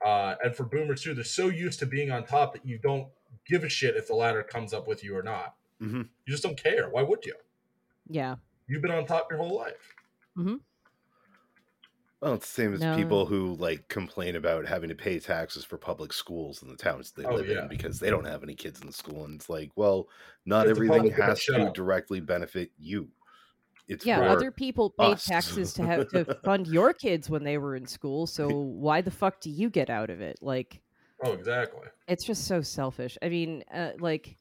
[0.05, 3.09] Uh, and for boomers too, they're so used to being on top that you don't
[3.47, 5.57] give a shit if the ladder comes up with you or not.
[5.81, 6.11] Mhm.
[6.27, 6.89] You just don't care.
[6.91, 7.37] Why would you?
[8.09, 8.37] Yeah.
[8.67, 9.95] You've been on top your whole life.
[10.37, 10.57] Mm-hmm.
[12.21, 12.97] Well, it's the same as No.
[12.97, 17.13] people who like complain about having to pay taxes for public schools in the towns
[17.13, 17.63] they Oh, live yeah.
[17.63, 19.25] in because they don't have any kids in the school.
[19.25, 20.09] And it's like, well,
[20.45, 21.75] not If the everything has to up.
[21.75, 23.09] directly benefit you.
[23.87, 25.25] It's Yeah, other people paid us.
[25.25, 29.11] taxes to have to fund your kids when they were in school, so why the
[29.11, 30.39] fuck do you get out of it?
[30.43, 30.83] Like
[31.25, 31.87] Oh, exactly.
[32.07, 33.17] it's just so selfish.
[33.23, 34.37] I mean, uh, like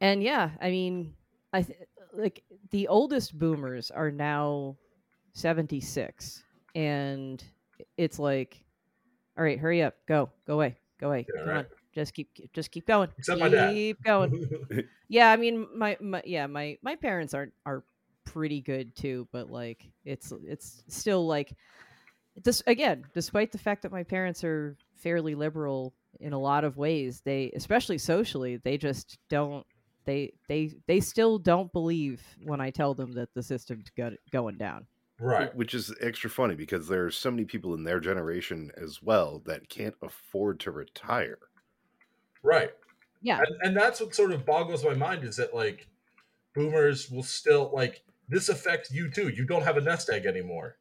[0.00, 1.14] and yeah, I mean,
[1.52, 1.78] I th-
[2.18, 4.76] like the oldest boomers are now
[5.32, 6.42] 76
[6.74, 7.42] and
[7.96, 8.62] it's like
[9.38, 11.26] all right, hurry up, go, go away, go away.
[11.32, 11.66] Yeah, Come on.
[11.94, 13.08] Just keep just keep going.
[13.18, 13.40] Except
[13.72, 14.48] keep going.
[15.10, 17.82] Yeah, I mean, my, my yeah, my my parents are are
[18.24, 21.54] pretty good too, but like it's it's still like
[22.44, 26.76] this again, despite the fact that my parents are fairly liberal in a lot of
[26.76, 29.66] ways, they especially socially, they just don't
[30.08, 34.56] they they they still don't believe when I tell them that the system's go- going
[34.56, 34.86] down.
[35.20, 35.54] right.
[35.54, 39.42] which is extra funny because there are so many people in their generation as well
[39.44, 41.38] that can't afford to retire.
[42.42, 42.70] Right.
[43.20, 43.38] Yeah.
[43.40, 45.88] And, and that's what sort of boggles my mind is that like
[46.54, 49.28] boomers will still like this affects you too.
[49.28, 50.76] You don't have a nest egg anymore.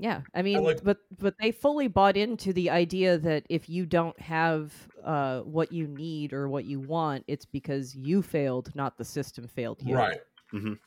[0.00, 3.84] Yeah, I mean, like- but but they fully bought into the idea that if you
[3.84, 8.96] don't have uh, what you need or what you want, it's because you failed, not
[8.96, 9.94] the system failed you.
[9.94, 10.20] Right.
[10.54, 10.78] Mhm.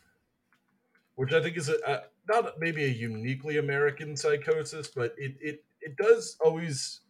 [1.16, 5.64] Which I think is a, a not maybe a uniquely American psychosis, but it it
[5.82, 7.02] it does always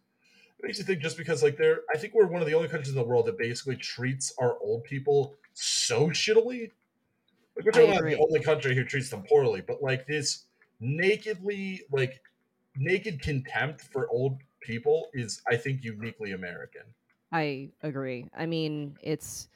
[0.58, 2.68] it makes you think just because like they're I think we're one of the only
[2.68, 6.70] countries in the world that basically treats our old people so shittily.
[7.56, 10.44] Like we're talking about the only country who treats them poorly, but like this
[10.80, 12.22] nakedly like
[12.76, 16.94] naked contempt for old people is I think uniquely American.
[17.32, 18.28] I agree.
[18.34, 19.48] I mean, it's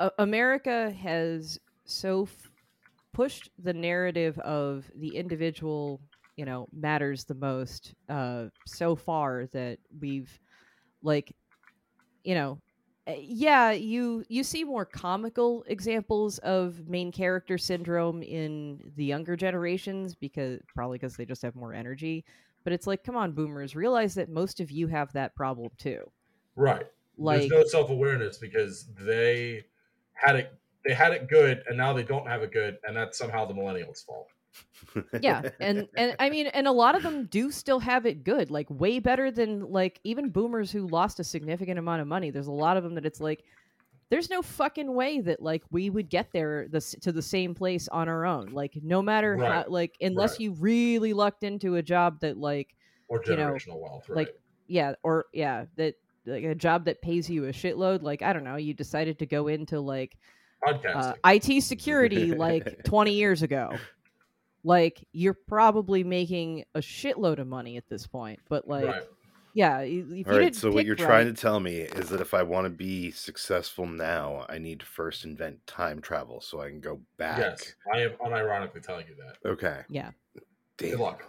[0.00, 2.52] uh, America has so f-
[3.12, 6.02] pushed the narrative of the individual,
[6.36, 10.40] you know, matters the most uh, so far that we've
[11.02, 11.34] like,
[12.24, 12.60] you know,
[13.08, 19.36] Uh, yeah, you you see more comical examples of main character syndrome in the younger
[19.36, 22.24] generations because probably because they just have more energy.
[22.64, 26.10] But it's like, come on, boomers, realize that most of you have that problem too.
[26.54, 26.86] Right.
[27.16, 29.64] Like, There's no self awareness because they
[30.12, 30.52] had it
[30.84, 33.54] they had it good and now they don't have it good and that's somehow the
[33.54, 34.28] millennials' fault.
[35.20, 38.50] Yeah and and i mean and a lot of them do still have it good
[38.50, 42.46] like way better than like even boomers who lost a significant amount of money there's
[42.46, 43.44] a lot of them that it's like
[44.10, 47.88] there's no fucking way that like we would get there the, to the same place
[47.88, 50.40] on our own like no matter how like unless right.
[50.40, 52.74] you really lucked into a job that like
[53.08, 54.16] Or You know, generational wealth, right?
[54.16, 54.34] like
[54.66, 58.44] yeah or yeah that like a job that pays you a shitload like i don't
[58.44, 60.16] know you decided to go into like
[60.66, 63.76] uh, IT security like 20 years ago.
[64.68, 69.02] Like you're probably making a shitload of money at this point, but like right.
[69.54, 71.76] yeah, y- if All you right, didn't so what you're right- trying to tell me
[71.78, 76.02] is that if I want to be successful now, I need to first invent time
[76.02, 77.38] travel so I can go back.
[77.38, 77.74] Yes.
[77.94, 79.48] I am unironically telling you that.
[79.48, 79.80] Okay.
[79.88, 80.10] Yeah.
[80.76, 81.24] Good luck.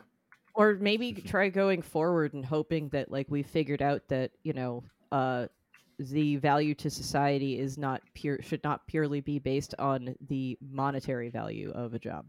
[0.56, 4.84] or maybe try going forward and hoping that like we figured out that you know
[5.13, 5.47] uh
[5.97, 11.30] the value to society is not pure should not purely be based on the monetary
[11.30, 12.25] value of a job.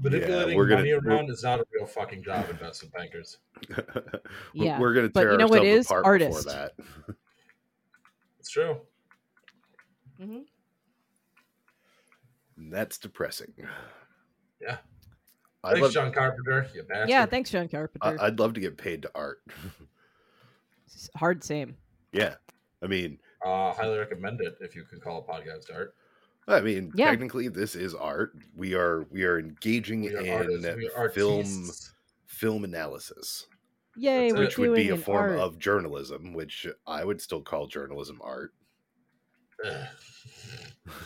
[0.00, 3.38] Manipulating we're gonna- money around is not a real fucking job, investment bankers.
[4.54, 5.86] We- Yeah, We're going to but tear you know what ourselves is?
[5.86, 6.46] apart Artist.
[6.46, 6.72] before that.
[8.40, 8.80] It's true.
[10.20, 10.40] Mm-hmm.
[12.70, 13.52] That's depressing.
[14.60, 14.78] Yeah.
[15.64, 16.66] I'd Thanks, love, John Carpenter.
[16.74, 17.08] You bastard.
[17.08, 18.20] Yeah, thanks, John Carpenter.
[18.20, 19.42] I- I'd love to get paid to art.
[20.88, 21.76] S- Hard same.
[22.12, 22.34] yeah.
[22.82, 25.94] I mean, Uh, highly recommend it if you can call a podcast art.
[26.48, 27.10] I mean, Yeah.
[27.10, 28.32] technically, this is art.
[28.56, 31.14] We are we are engaging We are in artists.
[31.14, 31.70] Film
[32.26, 33.46] film analysis,
[33.96, 34.46] Yay, That's we're it.
[34.46, 35.38] which would be a form art.
[35.38, 38.52] of journalism, which I would still call journalism art.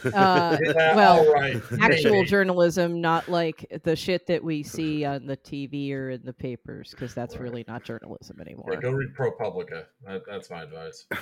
[0.07, 1.57] Uh, well, all right.
[1.83, 2.27] actual maybe.
[2.29, 6.91] journalism, not like the shit that we see on the TV or in the papers,
[6.93, 7.43] because that's Right.
[7.43, 8.71] really not journalism anymore.
[8.73, 9.85] Yeah, go read ProPublica.
[10.07, 11.07] That, that's my advice.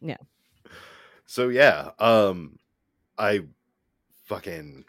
[0.00, 0.18] Yeah.
[1.26, 2.58] So yeah, um
[3.18, 3.40] I
[4.26, 4.84] fucking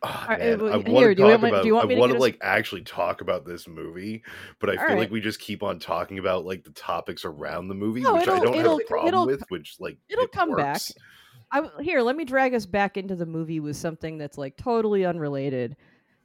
[0.00, 1.72] Oh, right, man, I want to do talk want- about.
[1.72, 4.22] want I me to want to us- like actually talk about this movie,
[4.60, 7.66] but I All feel like we just keep on talking about like the topics around
[7.66, 9.42] the movie, No, which I don't have a problem with.
[9.48, 10.74] Which like it'll it come back.
[10.74, 10.92] works.
[11.50, 15.04] I, here, let me drag us back into the movie with something that's like totally
[15.04, 15.76] unrelated.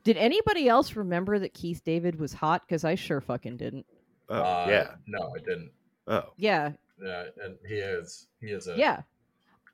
[0.03, 2.61] Did anybody else remember that Keith David was hot?
[2.67, 3.87] Because I sure fucking didn't.
[4.29, 4.91] Oh Uh, yeah.
[5.07, 5.71] No, I didn't.
[6.07, 8.27] Oh Yeah, Yeah, and he is.
[8.39, 8.75] He is a.
[8.77, 9.01] yeah.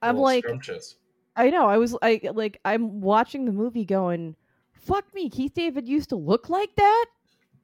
[0.01, 0.95] I'm like, scrumptious.
[1.35, 1.67] I know.
[1.67, 4.35] I was I like, I'm watching the movie going,
[4.73, 5.29] fuck me.
[5.29, 7.05] Keith David used to look like that.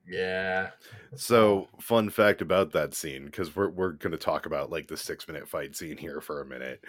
[0.07, 0.69] Yeah.
[1.15, 5.27] So, fun fact about that scene, because we're we're gonna talk about like the six
[5.27, 6.83] minute fight scene here for a minute.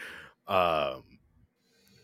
[0.47, 1.03] Um,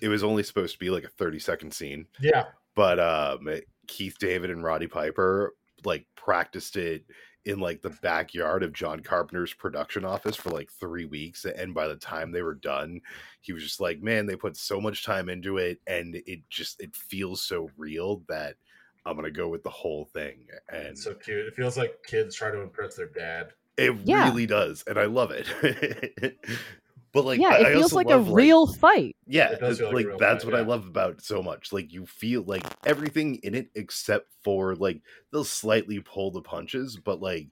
[0.00, 2.46] it was only supposed to be like a thirty second scene, Yeah.
[2.74, 3.46] but um,
[3.86, 5.54] Keith David and Roddy Piper
[5.84, 7.04] like practiced it
[7.44, 11.88] in like the backyard of John Carpenter's production office for like three weeks, and by
[11.88, 13.00] the time they were done,
[13.40, 16.80] he was just like, "Man, they put so much time into it, and it just
[16.80, 18.56] it feels so real that."
[19.04, 21.46] I'm gonna go with the whole thing, and so cute.
[21.46, 23.54] It feels like kids try to impress their dad.
[23.78, 24.06] It Yeah.
[24.06, 26.38] really does, and I love it.
[27.12, 29.16] but like, yeah, I, it I feels also like love, a real fight.
[29.26, 31.72] yeah, It does feel like like that's fight, what I love about it so much.
[31.72, 36.96] Like you feel like everything in it, except for like they'll slightly pull the punches,
[36.96, 37.48] but like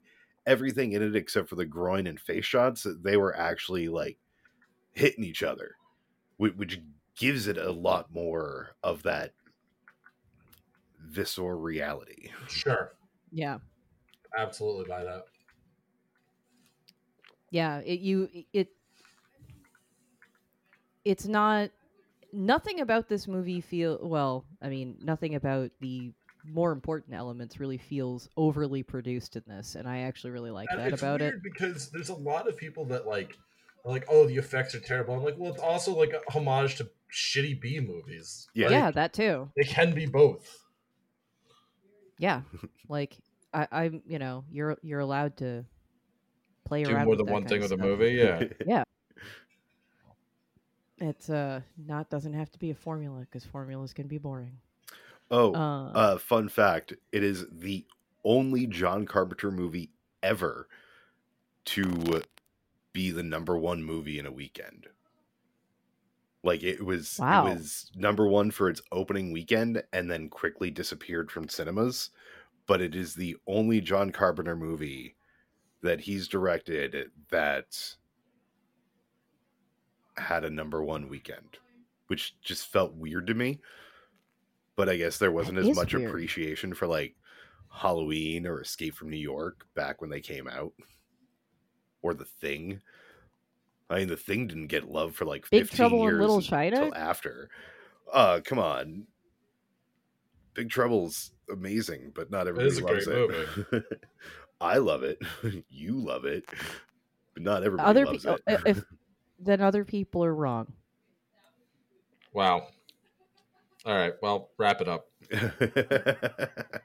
[0.47, 4.19] everything in it except for the groin and face shots, they were actually like
[4.93, 5.77] hitting each other,
[6.39, 6.81] which, which
[7.17, 9.35] gives it a lot more of that
[10.99, 12.31] visceral reality.
[12.49, 12.93] Sure.
[13.33, 13.59] Yeah,
[14.37, 15.25] Absolutely buy that.
[17.51, 17.79] yeah.
[17.79, 18.69] It you it.
[21.05, 21.71] It's not.
[22.33, 24.45] Nothing about this movie feel well.
[24.63, 26.13] I mean, nothing about the
[26.45, 30.79] more important elements really feels overly produced in this, and I actually really like And
[30.79, 31.35] that it's about it.
[31.43, 33.37] because there's a lot of people that like
[33.85, 35.15] are like, oh, the effects are terrible.
[35.15, 38.49] I'm like, well, it's also like a homage to shitty B movies.
[38.55, 38.67] Yeah.
[38.67, 39.51] Like, yeah, that too.
[39.57, 40.59] It can be both.
[42.19, 42.43] Yeah,
[42.89, 43.17] like
[43.53, 44.03] I, I'm.
[44.07, 45.65] You know, you're you're allowed to
[46.65, 48.85] play Do around more with than that one kind thing with a movie yeah Yeah.
[51.01, 54.61] It's uh not doesn't have to be a formula because formulas can be boring.
[55.31, 57.87] oh, Uh, Uh, fun fact: It is the
[58.25, 60.69] only John Carpenter movie ever
[61.67, 62.23] to
[62.93, 64.89] be the number one movie in a weekend.
[66.43, 67.47] Like it was, Wow.
[67.47, 72.11] it was number one for its opening weekend, and then quickly disappeared from cinemas.
[72.67, 75.17] But it is the only John Carpenter movie
[75.83, 77.97] that he's directed that
[80.21, 81.59] had a number one weekend,
[82.09, 83.61] which just felt weird to me.
[84.77, 86.09] But I guess there wasn't That as much weird.
[86.09, 87.15] appreciation for like
[87.73, 90.73] Halloween or Escape from New York back when they came out,
[92.03, 92.81] or The Thing.
[93.91, 96.37] I mean, The Thing didn't get love for like Big 15 Trouble in years Little
[96.37, 96.91] until China?
[96.95, 97.51] after.
[98.13, 99.07] Uh, come on.
[100.55, 103.85] Big Trouble's amazing, but not everybody is loves it.
[104.61, 105.19] I love it.
[105.71, 106.45] you love it,
[107.35, 108.61] but not everybody other loves people, it.
[108.67, 108.85] if
[109.41, 110.73] then other people are wrong.
[112.33, 112.69] Wow.
[113.87, 114.15] All right.
[114.23, 115.07] Well, wrap it up.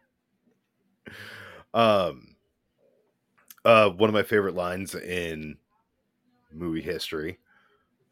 [1.73, 2.35] um
[3.65, 5.57] uh one of my favorite lines in
[6.53, 7.37] movie history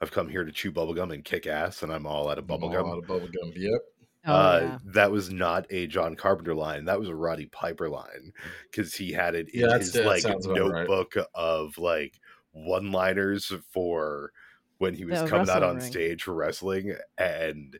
[0.01, 2.57] i've come here to chew bubblegum and kick ass and i'm all out of All
[2.59, 3.53] bubblegum out of bubblegum.
[3.55, 3.81] Yep.
[4.25, 4.77] Oh uh yeah.
[4.85, 8.33] that was not a john carpenter line that was a roddy piper line
[8.71, 10.87] because he had it in Yeah, his that like sounds about right.
[10.87, 12.19] notebook of like
[12.53, 14.31] one liners for
[14.77, 15.85] when he was The coming out on ring.
[15.85, 17.77] stage for wrestling and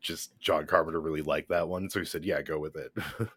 [0.00, 2.92] just john carpenter really liked that one so he said yeah go with it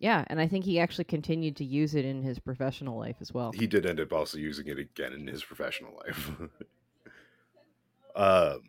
[0.00, 3.32] Yeah, and I think he actually continued to use it in his professional life as
[3.32, 3.52] well.
[3.54, 6.30] he did end up also using it again in his professional life.
[8.16, 8.62] um,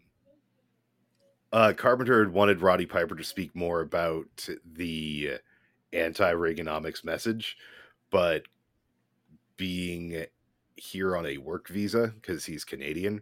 [1.52, 5.40] uh, Carpenter had wanted Roddy Piper to speak more about the
[5.92, 7.58] anti Reaganomics message,
[8.12, 8.44] but
[9.58, 10.26] being
[10.76, 13.22] here on a work visa because he's Canadian,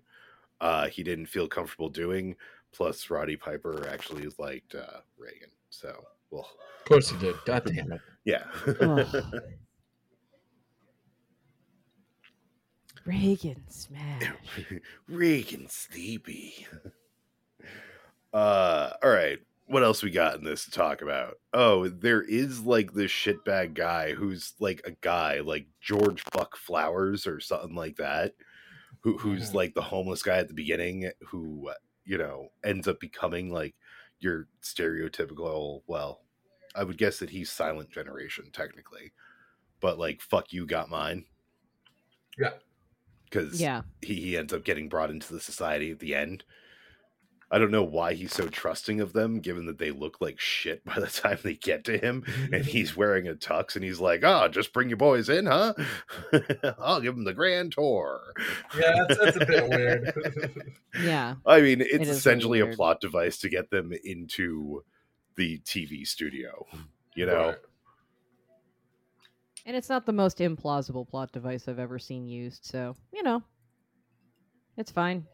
[0.62, 2.36] uh, he didn't feel comfortable doing.
[2.72, 7.36] Plus, Roddy Piper actually liked uh, Reagan, so well, Of course he did.
[7.46, 8.02] God damn it.
[8.26, 8.46] yeah.
[8.82, 9.26] Ugh.
[13.06, 14.24] Reagan smash.
[15.08, 16.68] Reagan sleepy.
[18.34, 19.38] Uh, all right.
[19.74, 21.40] What else we got in this to talk about?
[21.54, 27.26] Oh, there is like this shitbag guy who's like a guy like George Buck Flowers
[27.26, 28.36] or something like that,
[29.02, 29.54] who who's Mhm.
[29.54, 31.72] like the homeless guy at the beginning who
[32.06, 33.76] you know ends up becoming like
[34.20, 35.84] your stereotypical.
[35.88, 36.26] Well,
[36.76, 39.14] I would guess that he's silent generation technically,
[39.82, 41.28] but like fuck you got mine.
[42.38, 42.54] Yeah.
[43.26, 43.84] because Yeah.
[44.02, 46.44] he, he ends up getting brought into the society at the end.
[47.54, 50.84] I don't know why he's so trusting of them, given that they look like shit
[50.84, 52.64] by the time they get to him, and mm-hmm.
[52.64, 55.76] he's wearing a tux, and he's like, "Oh, just bring your boys in, huh?
[56.80, 58.34] I'll give them the grand tour."
[58.76, 60.74] Yeah, that's, that's a bit weird.
[61.04, 61.36] Yeah.
[61.46, 64.84] I mean, it's really essentially a plot device to get them into
[65.36, 66.66] the TV studio.
[67.16, 67.58] You know, Right.
[69.66, 73.42] And it's not the most implausible plot device I've ever seen used, so, you know.
[74.78, 75.26] It's fine.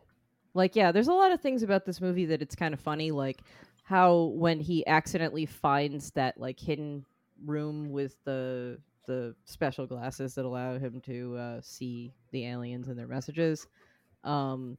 [0.60, 3.12] Like, yeah, there's a lot of things about this movie that it's kind of funny,
[3.12, 3.40] like
[3.84, 7.06] how when he accidentally finds that like hidden
[7.46, 13.00] room with the the special glasses that allow him to uh, see the aliens and
[13.00, 13.68] their messages,
[14.26, 14.78] um,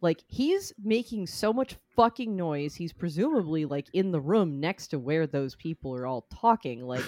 [0.00, 2.74] like he's making so much fucking noise.
[2.74, 6.84] He's presumably like in the room next to where those people are all talking.
[6.84, 7.04] Like,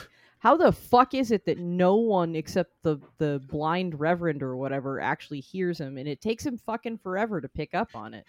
[0.47, 5.01] how the fuck is it that no one except the the blind reverend or whatever
[5.01, 8.25] actually hears him, and it takes him fucking forever to pick up on it?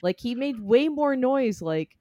[0.00, 1.96] Like he made way more noise like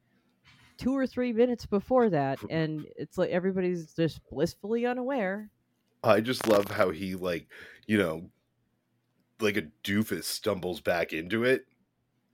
[0.77, 5.49] two or three minutes before that, and it's like everybody's just blissfully unaware.
[6.03, 7.47] I just love how he like,
[7.87, 8.29] you know,
[9.39, 11.65] like a doofus stumbles back into it,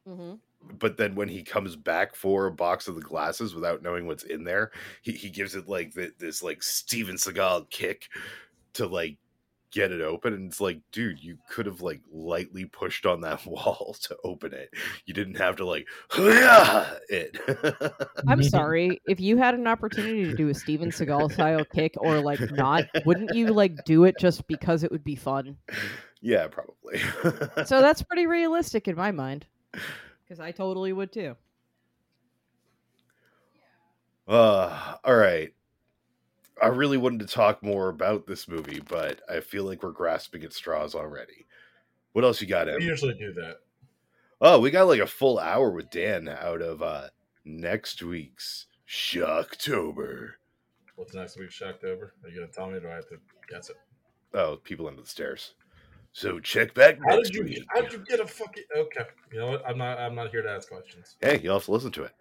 [0.05, 0.33] Mm-hmm.
[0.79, 4.23] But then when he comes back for a box of the glasses without knowing what's
[4.23, 8.09] in there, he, he gives it like th- this like Steven Seagal kick
[8.73, 9.17] to like
[9.71, 13.43] get it open and it's like dude you could have like lightly pushed on that
[13.45, 14.69] wall to open it
[15.05, 15.87] you didn't have to like
[16.17, 17.37] it
[18.27, 18.99] I'm sorry.
[19.07, 22.83] If you had an opportunity to do a Steven Seagal style kick or like not,
[23.05, 25.57] wouldn't you like do it just because it would be fun?
[26.21, 26.99] yeah probably
[27.65, 29.45] So that's pretty realistic in my mind.
[30.31, 31.35] Because I totally would too.
[34.25, 35.53] Uh, all right.
[36.63, 40.45] I really wanted to talk more about this movie, but I feel like we're grasping
[40.45, 41.47] at straws already.
[42.13, 43.57] What else you got, We usually do that.
[44.39, 47.09] Oh, we got like a full hour with Dan out of uh
[47.43, 50.29] next week's Shocktober.
[50.95, 52.11] What's next week's Shocktober?
[52.23, 52.77] Are you gonna tell me?
[52.77, 53.17] Or do I have to
[53.49, 53.75] guess it?
[54.33, 55.55] Oh, people under the stairs.
[56.13, 57.43] So check back How next did you?
[57.45, 57.63] week.
[57.69, 58.63] How did you get a fucking?
[58.75, 59.65] Okay, you know what?
[59.65, 59.97] I'm not.
[59.97, 61.15] I'm not here to ask questions.
[61.21, 62.11] Hey, you also have to listen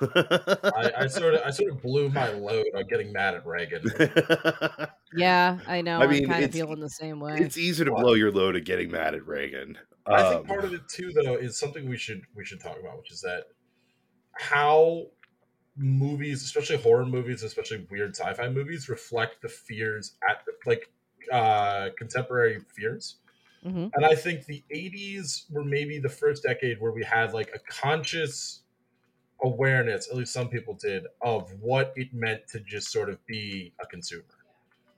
[0.00, 1.40] to I, I sort of.
[1.44, 3.84] I sort of blew my load on getting mad at Reagan.
[5.12, 5.96] Yeah, I know.
[6.00, 7.36] I mean, I mean, am kind of feeling the same way.
[7.40, 8.02] it's easy to What?
[8.02, 9.76] blow your load at getting mad at Reagan.
[10.06, 12.78] I think Um, part of it too, though, is something we should we should talk
[12.78, 13.46] about, which is that
[14.34, 15.06] how
[15.76, 20.92] movies, especially horror movies, especially weird sci-fi movies, reflect the fears at like
[21.32, 23.16] uh, contemporary fears.
[23.62, 27.50] Hmm And I think the 80s were maybe the first decade where we had like
[27.54, 28.62] a conscious
[29.42, 33.72] awareness, at least some people did, of what it meant to just sort of be
[33.80, 34.24] a consumer.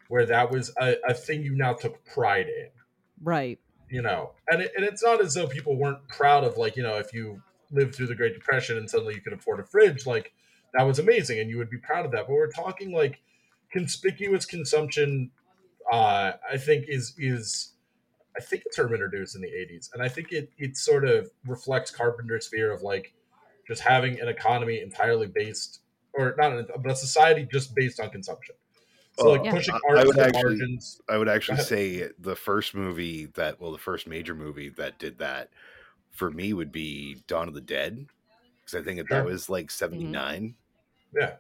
[0.09, 2.69] Where that was a, a thing you now took pride in,
[3.23, 3.59] Right.
[3.89, 4.33] you know.
[4.49, 7.13] And, it, and it's not as though people weren't proud of, like, you know, if
[7.15, 10.33] you lived through the Great Depression and suddenly you could afford a fridge, like,
[10.75, 12.27] that was amazing and you would be proud of that.
[12.27, 13.23] But we're talking like
[13.71, 15.31] conspicuous consumption,
[15.91, 17.73] uh, I think, is, is,
[18.37, 19.91] I think a term introduced in the 80s.
[19.93, 23.13] And I think it, it sort of reflects Carpenter's fear of like
[23.67, 25.81] just having an economy entirely based,
[26.15, 28.55] or not, an, but a society just based on consumption.
[29.19, 29.53] So like Oh, Yeah.
[29.53, 31.01] pushing I- art I would the actually- margins.
[31.09, 35.19] I would actually say the first movie that, well, the first major movie that did
[35.19, 35.51] that
[36.11, 38.07] for me would be Dawn of the Dead,
[38.65, 39.95] because I think that, that was like mm-hmm.
[40.11, 40.55] '79,
[41.15, 41.35] Yeah,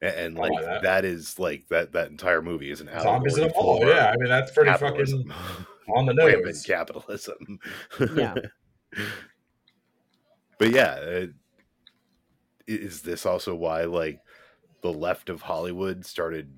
[0.00, 0.82] and, and like that.
[0.82, 3.86] that is like that that entire movie is an zombies in a mall.
[3.86, 5.28] Yeah, I mean that's pretty capitalism.
[5.28, 5.66] fucking
[5.96, 6.26] on the nose.
[6.26, 6.62] Rampant nose.
[6.64, 7.58] capitalism.
[8.14, 8.34] Yeah.
[10.58, 11.28] but yeah, uh, i-
[12.66, 14.20] is this also why like
[14.82, 16.52] the left of Hollywood started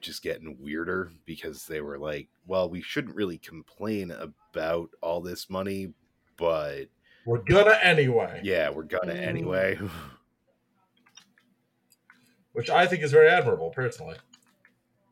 [0.00, 5.50] just getting weirder because they were like, well, we shouldn't really complain about all this
[5.50, 5.92] money,
[6.38, 6.84] but
[7.26, 8.40] We're gonna anyway.
[8.42, 9.26] yeah, we're gonna Mm.
[9.26, 9.78] anyway.
[12.52, 14.16] which I think is very admirable, personally.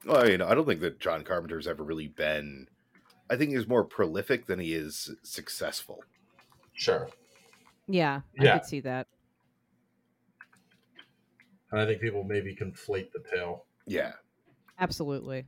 [0.05, 2.67] well, I mean, I don't think that John Carpenter's ever really been.
[3.31, 6.03] I think he's more prolific than he is successful.
[6.73, 7.09] Sure,
[7.87, 8.55] Yeah, Yeah.
[8.55, 9.07] I could see that.
[11.71, 13.67] and I think people maybe conflate the tale.
[13.87, 14.13] Yeah.
[14.79, 15.47] Absolutely.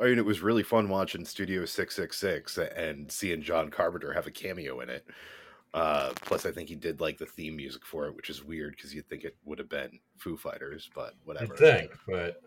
[0.00, 4.30] I mean, it was really fun watching Studio 666 and seeing John Carpenter have a
[4.30, 5.04] cameo in it.
[5.74, 8.74] Uh, plus, I think he did like the theme music for it, which is weird
[8.76, 11.46] because you'd think it would have been Foo Fighters, but whatever.
[11.46, 12.40] You'd think, but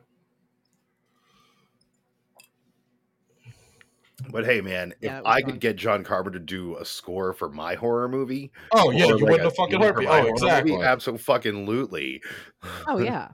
[4.31, 5.51] But hey, man, Yeah, if it was I fun.
[5.51, 9.13] could get John Carpenter to do a score for my horror movie, oh yeah, you
[9.13, 10.09] like, wouldn't have fucking heard for heartbeat.
[10.09, 10.71] my Oh, horror exactly.
[10.73, 12.21] movie, absolutely.
[12.87, 13.29] Oh yeah.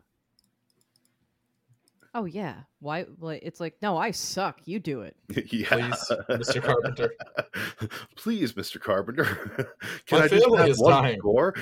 [2.16, 2.56] Oh yeah.
[2.80, 3.06] Why?
[3.20, 4.60] Like it's like no, I suck.
[4.66, 5.16] You do it.
[5.52, 5.68] yeah.
[5.68, 6.62] Please, Mr.
[6.64, 7.14] Carpenter.
[8.16, 8.80] Please, Mr.
[8.82, 9.26] Carpenter.
[10.08, 11.20] Can My I just family have is one dying.
[11.20, 11.54] score?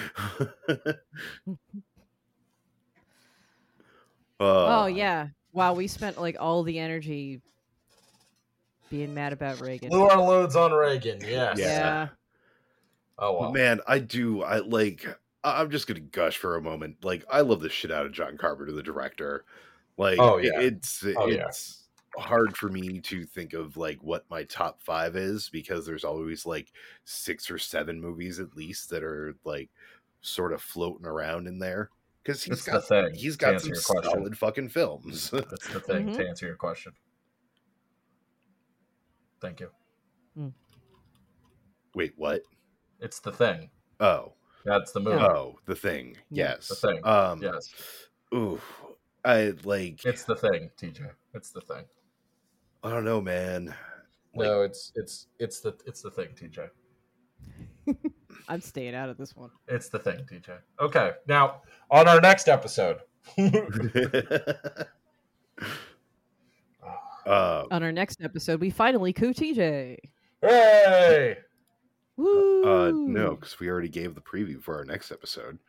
[4.40, 5.28] oh Uh, yeah.
[5.54, 7.42] Wow, we spent like all the energy
[8.90, 9.90] being mad about Reagan.
[9.90, 11.20] Blew our loads on Reagan.
[11.22, 11.58] Yes.
[11.60, 11.66] Yeah.
[11.68, 12.08] yeah.
[13.20, 13.52] Oh but well.
[13.52, 14.44] Man, I do.
[14.44, 15.06] I like.
[15.44, 16.98] I- I'm just gonna gush for a moment.
[17.04, 19.46] Like, I love the shit out of John Carpenter, the director.
[19.98, 20.60] Like, Oh, yeah.
[20.60, 21.46] it's Oh, yeah.
[21.48, 21.84] it's
[22.18, 26.46] hard for me to think of like what my top five is because there's always
[26.46, 26.72] like
[27.06, 29.70] six or seven movies at least that are like
[30.22, 31.90] sort of floating around in there
[32.24, 35.30] because he's That's the got thing, he's to got some solid fucking films.
[35.32, 36.08] That's the thing.
[36.10, 36.18] Mhm.
[36.18, 36.92] To answer your question.
[39.48, 39.70] Thank you.
[41.96, 42.42] Wait, what?
[43.00, 43.70] It's the thing.
[44.02, 44.34] Oh,
[44.66, 45.24] That's the movie.
[45.24, 46.18] oh, the thing.
[46.30, 47.00] Yes, The Thing.
[47.06, 47.74] Um, Yes.
[48.34, 48.60] Ooh,
[49.24, 50.04] I like.
[50.04, 51.10] It's the thing, TJ.
[51.34, 51.86] It's the thing.
[52.84, 53.74] I don't know, man.
[54.36, 56.70] Like, no, it's it's it's the it's the thing, TJ.
[58.50, 59.52] I'm staying out of this one.
[59.70, 60.58] It's the thing, TJ.
[60.82, 61.12] Okay.
[61.26, 63.00] Now, on our next episode.
[67.28, 69.98] uh, On our next episode, we finally coup TJ.
[70.42, 71.38] Hey!
[72.16, 72.64] Woo!
[72.64, 75.60] uh, no, because we already gave the preview for our next episode.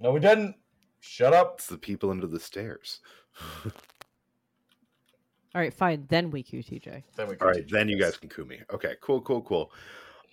[0.00, 0.56] No, we didn't.
[1.00, 1.54] Shut up.
[1.58, 3.00] It's the people under the stairs.
[3.64, 6.06] All right, fine.
[6.08, 7.02] Then we coup TJ.
[7.16, 8.60] Then we All right, continue then you guys can coup me.
[8.72, 9.70] Okay, cool, cool, cool.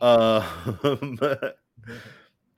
[0.02, 0.42] Uh,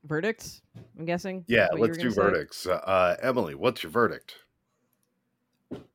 [0.05, 0.61] Verdicts.
[0.97, 1.43] I'm guessing.
[1.47, 2.21] yeah, That's what you let's do gonna say?
[2.21, 2.67] verdicts.
[2.67, 4.36] Uh, Emily, what's your verdict?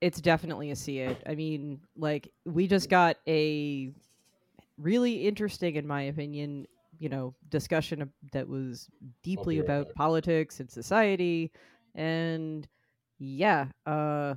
[0.00, 1.22] It's definitely a see it.
[1.26, 3.92] I mean, like we just got a
[4.76, 6.66] really interesting, in my opinion,
[6.98, 8.88] you know, discussion that was
[9.22, 11.52] deeply about politics and society,
[11.94, 12.66] and
[13.18, 14.34] yeah, uh,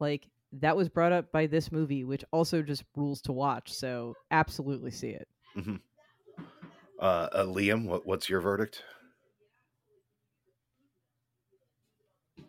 [0.00, 3.72] like that was brought up by this movie, which also just rules to watch.
[3.72, 5.28] So absolutely see it.
[6.98, 8.82] Uh, uh, Liam, what, what's your verdict?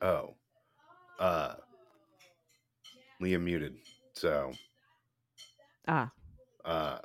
[0.02, 0.36] Oh,
[1.20, 1.56] uh,
[3.24, 3.76] Liam muted.
[4.14, 4.54] So,
[5.88, 6.12] Ah,
[6.66, 7.00] uh,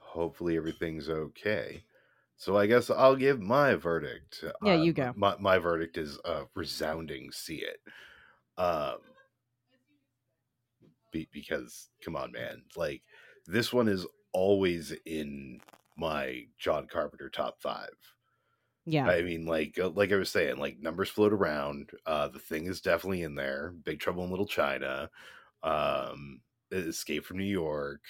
[0.00, 1.84] hopefully everything's okay.
[2.36, 4.42] So I guess I'll give my verdict.
[4.62, 5.12] Yeah, Uh, you go.
[5.14, 7.80] My, my verdict is a resounding see it.
[8.56, 8.98] Um,
[11.12, 13.02] be, because come on, man, like
[13.46, 15.60] this one is always in
[15.96, 17.90] my John Carpenter top five.
[18.90, 19.08] Yeah.
[19.08, 21.90] I mean, like uh, like I was saying, like numbers float around.
[22.06, 23.72] Uh, the thing is definitely in there.
[23.84, 25.10] Big Trouble in Little China,
[25.62, 26.40] um,
[26.72, 28.02] Escape from New York,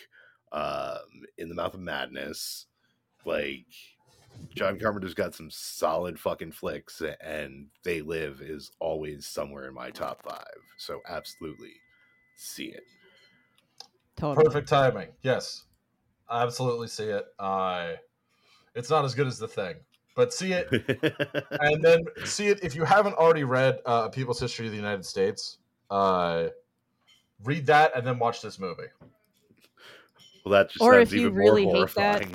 [0.53, 0.99] um,
[1.39, 2.66] In the Mouth of Madness.
[3.24, 3.66] Like
[4.55, 9.91] John Carpenter's got some solid fucking flicks, and They Live is always somewhere in my
[9.91, 10.45] top five.
[10.78, 11.72] So absolutely
[12.37, 12.85] see it.
[14.16, 14.45] totally.
[14.47, 15.09] Perfect timing.
[15.22, 15.64] Yes.
[16.28, 17.26] I absolutely see it.
[17.39, 17.95] Uh,
[18.74, 19.74] it's not as good as the thing,
[20.21, 20.68] but see it
[21.62, 24.77] and then see it if you haven't already read uh, A People's History of the
[24.77, 25.57] United States.
[25.89, 26.49] Uh,
[27.43, 28.83] read that and then watch this movie.
[30.45, 32.27] well, that just Or if you even really more hate that.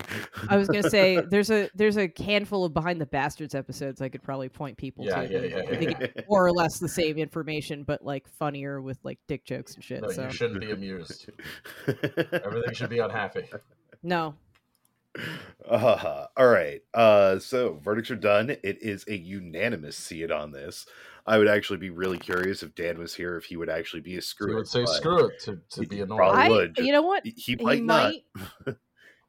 [0.49, 4.09] I was gonna say there's a there's a handful of behind the bastards episodes I
[4.09, 5.31] could probably point people Yeah, to.
[5.31, 6.07] yeah, that yeah, yeah, think yeah.
[6.15, 9.83] it's more or less the same information, but like funnier with like dick jokes and
[9.83, 10.01] shit.
[10.01, 11.29] No, so you shouldn't be amused.
[11.87, 13.43] Everything should be unhappy.
[14.01, 14.33] no,
[15.65, 16.81] Uh, all right.
[16.93, 18.51] Uh, so verdicts are done.
[18.51, 20.85] It is a unanimous see it on this.
[21.25, 24.15] I would actually be really curious if Dan was here if he would actually be
[24.17, 24.49] a screw.
[24.49, 26.25] You it, would say screw it to, to be annoying.
[26.25, 26.77] probably I would.
[26.77, 28.15] you know what He, he he might not.
[28.15, 28.23] might.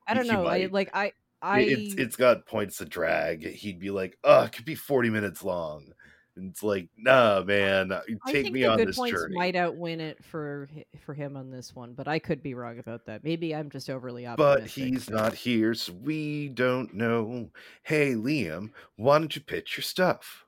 [0.07, 0.47] I don't know.
[0.47, 1.13] I like I
[1.43, 3.47] I It's it's got points to drag.
[3.47, 5.93] He'd be like, "Oh, it could be forty minutes long."
[6.37, 9.35] And it's like, "Nah, man, I take think me the on good this points journey."
[9.37, 10.69] might outwin it for
[11.01, 13.25] for him on this one, but I could be wrong about that.
[13.25, 14.63] Maybe I'm just overly optimistic.
[14.65, 17.51] but he's so- not here, so we don't know.
[17.83, 20.45] Hey, Liam, why don't you pitch your stuff?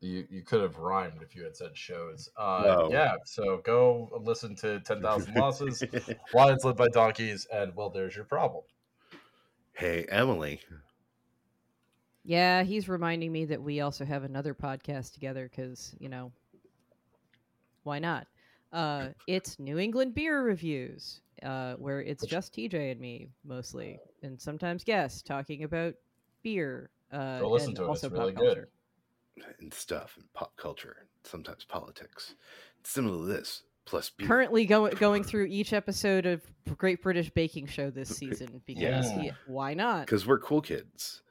[0.00, 2.30] You you could have rhymed if you had said shows.
[2.36, 2.88] Uh, No.
[2.92, 5.82] Yeah, so go listen to Ten Thousand Losses,
[6.34, 8.62] Lions Led by Donkeys, and well, there's your problem.
[9.72, 10.60] hey, Emily.
[12.26, 16.32] Yeah, he's reminding me that we also have another podcast together because, you know,
[17.84, 18.26] why not?
[18.72, 24.40] Uh, it's New England Beer Reviews, uh, where it's just TJ and me mostly, and
[24.40, 25.94] sometimes guests talking about
[26.42, 26.90] beer.
[27.12, 28.66] Uh, Go listen and to it, it's also really pop good.
[29.60, 32.34] and stuff and pop culture, sometimes politics.
[32.80, 34.26] It's Similar to this, plus beer.
[34.26, 36.42] Currently go- going through each episode of
[36.76, 39.20] Great British Baking Show this season because Yeah.
[39.20, 40.06] he- why not?
[40.06, 41.22] because we're cool kids.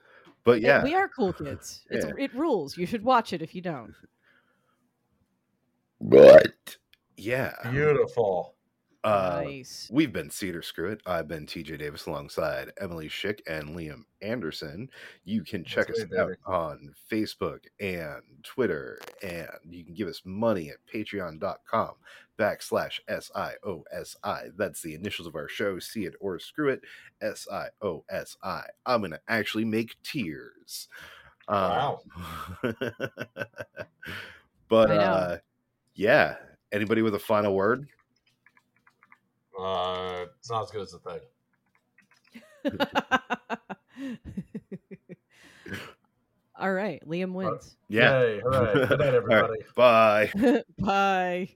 [0.45, 1.83] But Yeah, yeah, we are cool kids.
[1.89, 2.13] It's, Yeah.
[2.17, 2.77] It rules.
[2.77, 3.93] You should watch it if you don't.
[5.99, 6.77] but
[7.17, 7.53] yeah.
[7.71, 8.53] Beautiful.
[9.03, 9.87] Uh, nice.
[9.91, 10.99] We've been See It or Screw It.
[11.05, 14.89] I've been TJ Davis alongside Emily Schick and Liam Anderson.
[15.25, 16.39] You can check That's us out baby.
[16.47, 21.91] on Facebook and Twitter, and you can give us money at patreon.com
[22.37, 24.43] backslash S-I-O-S-I.
[24.57, 25.79] That's the initials of our show.
[25.79, 26.81] See it or screw it.
[27.21, 28.63] S-I-O-S-I.
[28.85, 30.87] I'm going to actually make tears.
[31.47, 32.01] Um, Wow.
[34.67, 35.37] but, uh,
[35.93, 36.35] yeah.
[36.71, 37.87] Anybody with a final word?
[39.59, 41.19] Uh, it's not as good as the thing.
[46.57, 47.75] All right, Liam wins.
[47.89, 48.21] Yeah.
[48.21, 48.87] Yay, hooray.
[48.87, 49.63] Good night, All right, everybody.
[49.75, 50.31] Bye.
[50.79, 51.55] Bye.